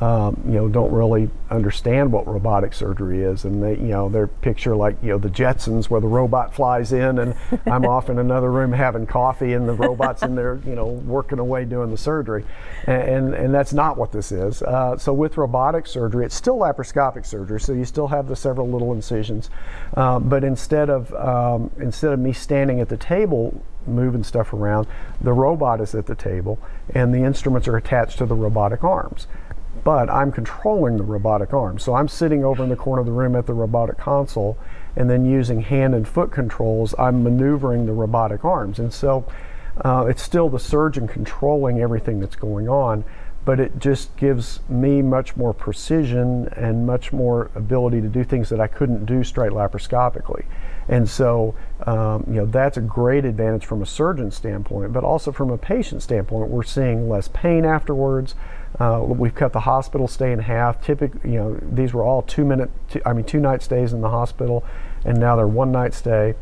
um, 0.00 0.40
you 0.46 0.52
know, 0.52 0.68
don't 0.68 0.92
really 0.92 1.28
understand 1.50 2.12
what 2.12 2.26
robotic 2.26 2.72
surgery 2.72 3.22
is, 3.22 3.44
and 3.44 3.62
they, 3.62 3.72
you 3.72 3.88
know, 3.88 4.08
their 4.08 4.26
picture 4.26 4.76
like 4.76 4.96
you 5.02 5.08
know 5.08 5.18
the 5.18 5.28
Jetsons 5.28 5.90
where 5.90 6.00
the 6.00 6.06
robot 6.06 6.54
flies 6.54 6.92
in, 6.92 7.18
and 7.18 7.34
I'm 7.66 7.84
off 7.84 8.08
in 8.08 8.18
another 8.18 8.50
room 8.50 8.72
having 8.72 9.06
coffee, 9.06 9.54
and 9.54 9.68
the 9.68 9.72
robot's 9.72 10.22
in 10.22 10.34
there, 10.34 10.60
you 10.64 10.74
know, 10.74 10.86
working 10.86 11.38
away 11.38 11.64
doing 11.64 11.90
the 11.90 11.98
surgery, 11.98 12.44
and 12.86 13.02
and, 13.02 13.34
and 13.34 13.54
that's 13.54 13.72
not 13.72 13.96
what 13.96 14.12
this 14.12 14.30
is. 14.30 14.62
Uh, 14.62 14.96
so 14.96 15.12
with 15.12 15.36
robotic 15.36 15.86
surgery, 15.86 16.24
it's 16.24 16.34
still 16.34 16.58
laparoscopic 16.58 17.26
surgery, 17.26 17.60
so 17.60 17.72
you 17.72 17.84
still 17.84 18.08
have 18.08 18.28
the 18.28 18.36
several 18.36 18.68
little 18.68 18.92
incisions, 18.92 19.50
uh, 19.96 20.18
but 20.20 20.44
instead 20.44 20.90
of 20.90 21.12
um, 21.14 21.70
instead 21.80 22.12
of 22.12 22.20
me 22.20 22.32
standing 22.32 22.80
at 22.80 22.88
the 22.88 22.96
table 22.96 23.60
moving 23.86 24.22
stuff 24.22 24.52
around, 24.52 24.86
the 25.20 25.32
robot 25.32 25.80
is 25.80 25.94
at 25.94 26.06
the 26.06 26.14
table, 26.14 26.58
and 26.94 27.12
the 27.12 27.24
instruments 27.24 27.66
are 27.66 27.76
attached 27.76 28.18
to 28.18 28.26
the 28.26 28.34
robotic 28.34 28.84
arms 28.84 29.26
but 29.88 30.10
I'm 30.10 30.30
controlling 30.30 30.98
the 30.98 31.02
robotic 31.02 31.54
arm. 31.54 31.78
So 31.78 31.94
I'm 31.94 32.08
sitting 32.08 32.44
over 32.44 32.62
in 32.62 32.68
the 32.68 32.76
corner 32.76 33.00
of 33.00 33.06
the 33.06 33.12
room 33.12 33.34
at 33.34 33.46
the 33.46 33.54
robotic 33.54 33.96
console 33.96 34.58
and 34.94 35.08
then 35.08 35.24
using 35.24 35.62
hand 35.62 35.94
and 35.94 36.06
foot 36.06 36.30
controls, 36.30 36.94
I'm 36.98 37.22
maneuvering 37.22 37.86
the 37.86 37.94
robotic 37.94 38.44
arms. 38.44 38.78
And 38.78 38.92
so 38.92 39.24
uh, 39.82 40.04
it's 40.06 40.20
still 40.20 40.50
the 40.50 40.58
surgeon 40.58 41.08
controlling 41.08 41.80
everything 41.80 42.20
that's 42.20 42.36
going 42.36 42.68
on, 42.68 43.02
but 43.46 43.58
it 43.58 43.78
just 43.78 44.14
gives 44.18 44.60
me 44.68 45.00
much 45.00 45.38
more 45.38 45.54
precision 45.54 46.48
and 46.48 46.86
much 46.86 47.10
more 47.10 47.50
ability 47.54 48.02
to 48.02 48.08
do 48.08 48.24
things 48.24 48.50
that 48.50 48.60
I 48.60 48.66
couldn't 48.66 49.06
do 49.06 49.24
straight 49.24 49.52
laparoscopically. 49.52 50.44
And 50.86 51.08
so, 51.08 51.54
um, 51.86 52.24
you 52.28 52.34
know, 52.34 52.44
that's 52.44 52.76
a 52.76 52.82
great 52.82 53.24
advantage 53.24 53.64
from 53.64 53.80
a 53.80 53.86
surgeon 53.86 54.32
standpoint, 54.32 54.92
but 54.92 55.02
also 55.02 55.32
from 55.32 55.50
a 55.50 55.56
patient 55.56 56.02
standpoint, 56.02 56.50
we're 56.50 56.62
seeing 56.62 57.08
less 57.08 57.28
pain 57.28 57.64
afterwards. 57.64 58.34
Uh, 58.80 59.02
we've 59.04 59.34
cut 59.34 59.52
the 59.52 59.60
hospital 59.60 60.06
stay 60.06 60.32
in 60.32 60.38
half. 60.38 60.80
Typically, 60.80 61.32
you 61.32 61.36
know, 61.36 61.58
these 61.62 61.92
were 61.92 62.04
all 62.04 62.22
two 62.22 62.44
minute, 62.44 62.70
two, 62.88 63.00
I 63.04 63.12
mean, 63.12 63.24
two 63.24 63.40
night 63.40 63.62
stays 63.62 63.92
in 63.92 64.00
the 64.00 64.10
hospital, 64.10 64.64
and 65.04 65.18
now 65.18 65.34
they're 65.36 65.48
one 65.48 65.72
night 65.72 65.94
stay. 65.94 66.34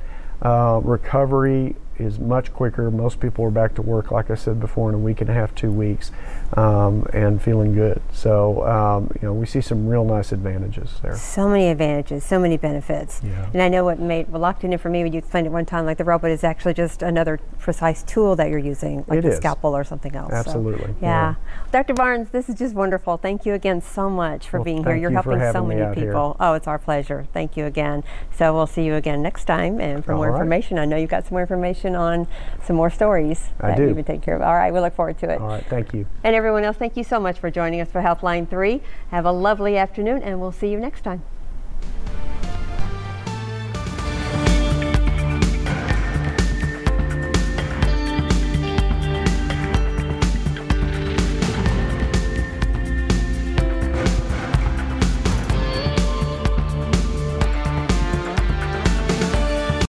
Uh, 0.42 0.80
recovery 0.84 1.76
is 1.98 2.18
much 2.18 2.52
quicker. 2.52 2.90
Most 2.90 3.20
people 3.20 3.44
are 3.44 3.50
back 3.50 3.74
to 3.76 3.82
work, 3.82 4.10
like 4.10 4.30
I 4.30 4.34
said 4.34 4.60
before, 4.60 4.88
in 4.88 4.94
a 4.94 4.98
week 4.98 5.20
and 5.20 5.30
a 5.30 5.32
half, 5.34 5.54
two 5.54 5.70
weeks, 5.72 6.10
um, 6.54 7.06
and 7.12 7.40
feeling 7.42 7.74
good. 7.74 8.00
So 8.12 8.64
um, 8.66 9.10
you 9.20 9.28
know 9.28 9.32
we 9.32 9.46
see 9.46 9.60
some 9.60 9.86
real 9.86 10.04
nice 10.04 10.32
advantages 10.32 10.90
there. 11.02 11.16
So 11.16 11.48
many 11.48 11.68
advantages, 11.68 12.24
so 12.24 12.38
many 12.38 12.56
benefits. 12.56 13.20
Yeah. 13.24 13.50
And 13.52 13.62
I 13.62 13.68
know 13.68 13.84
what 13.84 13.98
made 13.98 14.28
well, 14.30 14.40
locked 14.40 14.64
in 14.64 14.76
for 14.78 14.90
me 14.90 15.02
when 15.02 15.12
you 15.12 15.18
explained 15.18 15.46
it 15.46 15.50
one 15.50 15.66
time, 15.66 15.86
like 15.86 15.98
the 15.98 16.04
robot 16.04 16.30
is 16.30 16.44
actually 16.44 16.74
just 16.74 17.02
another 17.02 17.38
precise 17.58 18.02
tool 18.02 18.36
that 18.36 18.50
you're 18.50 18.58
using, 18.58 19.04
like 19.06 19.18
It 19.18 19.22
the 19.22 19.28
is. 19.30 19.36
scalpel 19.36 19.76
or 19.76 19.84
something 19.84 20.14
else. 20.14 20.30
So, 20.30 20.36
Absolutely, 20.36 20.94
yeah. 21.00 21.34
yeah. 21.34 21.34
Dr. 21.72 21.94
Barnes, 21.94 22.28
this 22.30 22.48
is 22.48 22.54
just 22.56 22.74
wonderful. 22.74 23.16
Thank 23.16 23.46
you 23.46 23.54
again 23.54 23.80
so 23.80 24.10
much 24.10 24.48
for 24.48 24.58
Well, 24.58 24.64
being 24.64 24.84
here. 24.84 24.96
You're 24.96 25.10
you 25.10 25.16
helping 25.16 25.40
so 25.52 25.64
many 25.64 25.80
out 25.80 25.96
here. 25.96 26.06
people. 26.06 26.36
Oh, 26.40 26.54
it's 26.54 26.66
our 26.66 26.78
pleasure. 26.78 27.26
Thank 27.32 27.56
you 27.56 27.64
again. 27.64 28.04
So 28.34 28.54
we'll 28.54 28.66
see 28.66 28.84
you 28.84 28.94
again 28.94 29.22
next 29.22 29.44
time. 29.44 29.80
And 29.80 30.04
for 30.04 30.14
more 30.14 30.26
All 30.26 30.32
right. 30.32 30.36
information, 30.38 30.78
I 30.78 30.84
know 30.84 30.96
you've 30.96 31.10
got 31.10 31.24
some 31.24 31.32
more 31.34 31.40
information 31.42 31.85
on 31.94 32.26
some 32.64 32.76
more 32.76 32.90
stories 32.90 33.50
I 33.60 33.68
that 33.68 33.76
do. 33.76 33.84
you've 33.84 33.96
been 33.96 34.04
taking 34.04 34.22
care 34.22 34.34
of. 34.34 34.42
All 34.42 34.54
right, 34.54 34.72
we 34.72 34.80
look 34.80 34.94
forward 34.94 35.18
to 35.18 35.30
it. 35.30 35.40
All 35.40 35.48
right, 35.48 35.64
thank 35.66 35.94
you. 35.94 36.06
And 36.24 36.34
everyone 36.34 36.64
else, 36.64 36.76
thank 36.76 36.96
you 36.96 37.04
so 37.04 37.20
much 37.20 37.38
for 37.38 37.50
joining 37.50 37.80
us 37.80 37.90
for 37.90 38.00
Helpline 38.00 38.48
3. 38.48 38.80
Have 39.10 39.24
a 39.24 39.32
lovely 39.32 39.76
afternoon, 39.76 40.22
and 40.22 40.40
we'll 40.40 40.52
see 40.52 40.68
you 40.68 40.80
next 40.80 41.02
time. 41.02 41.22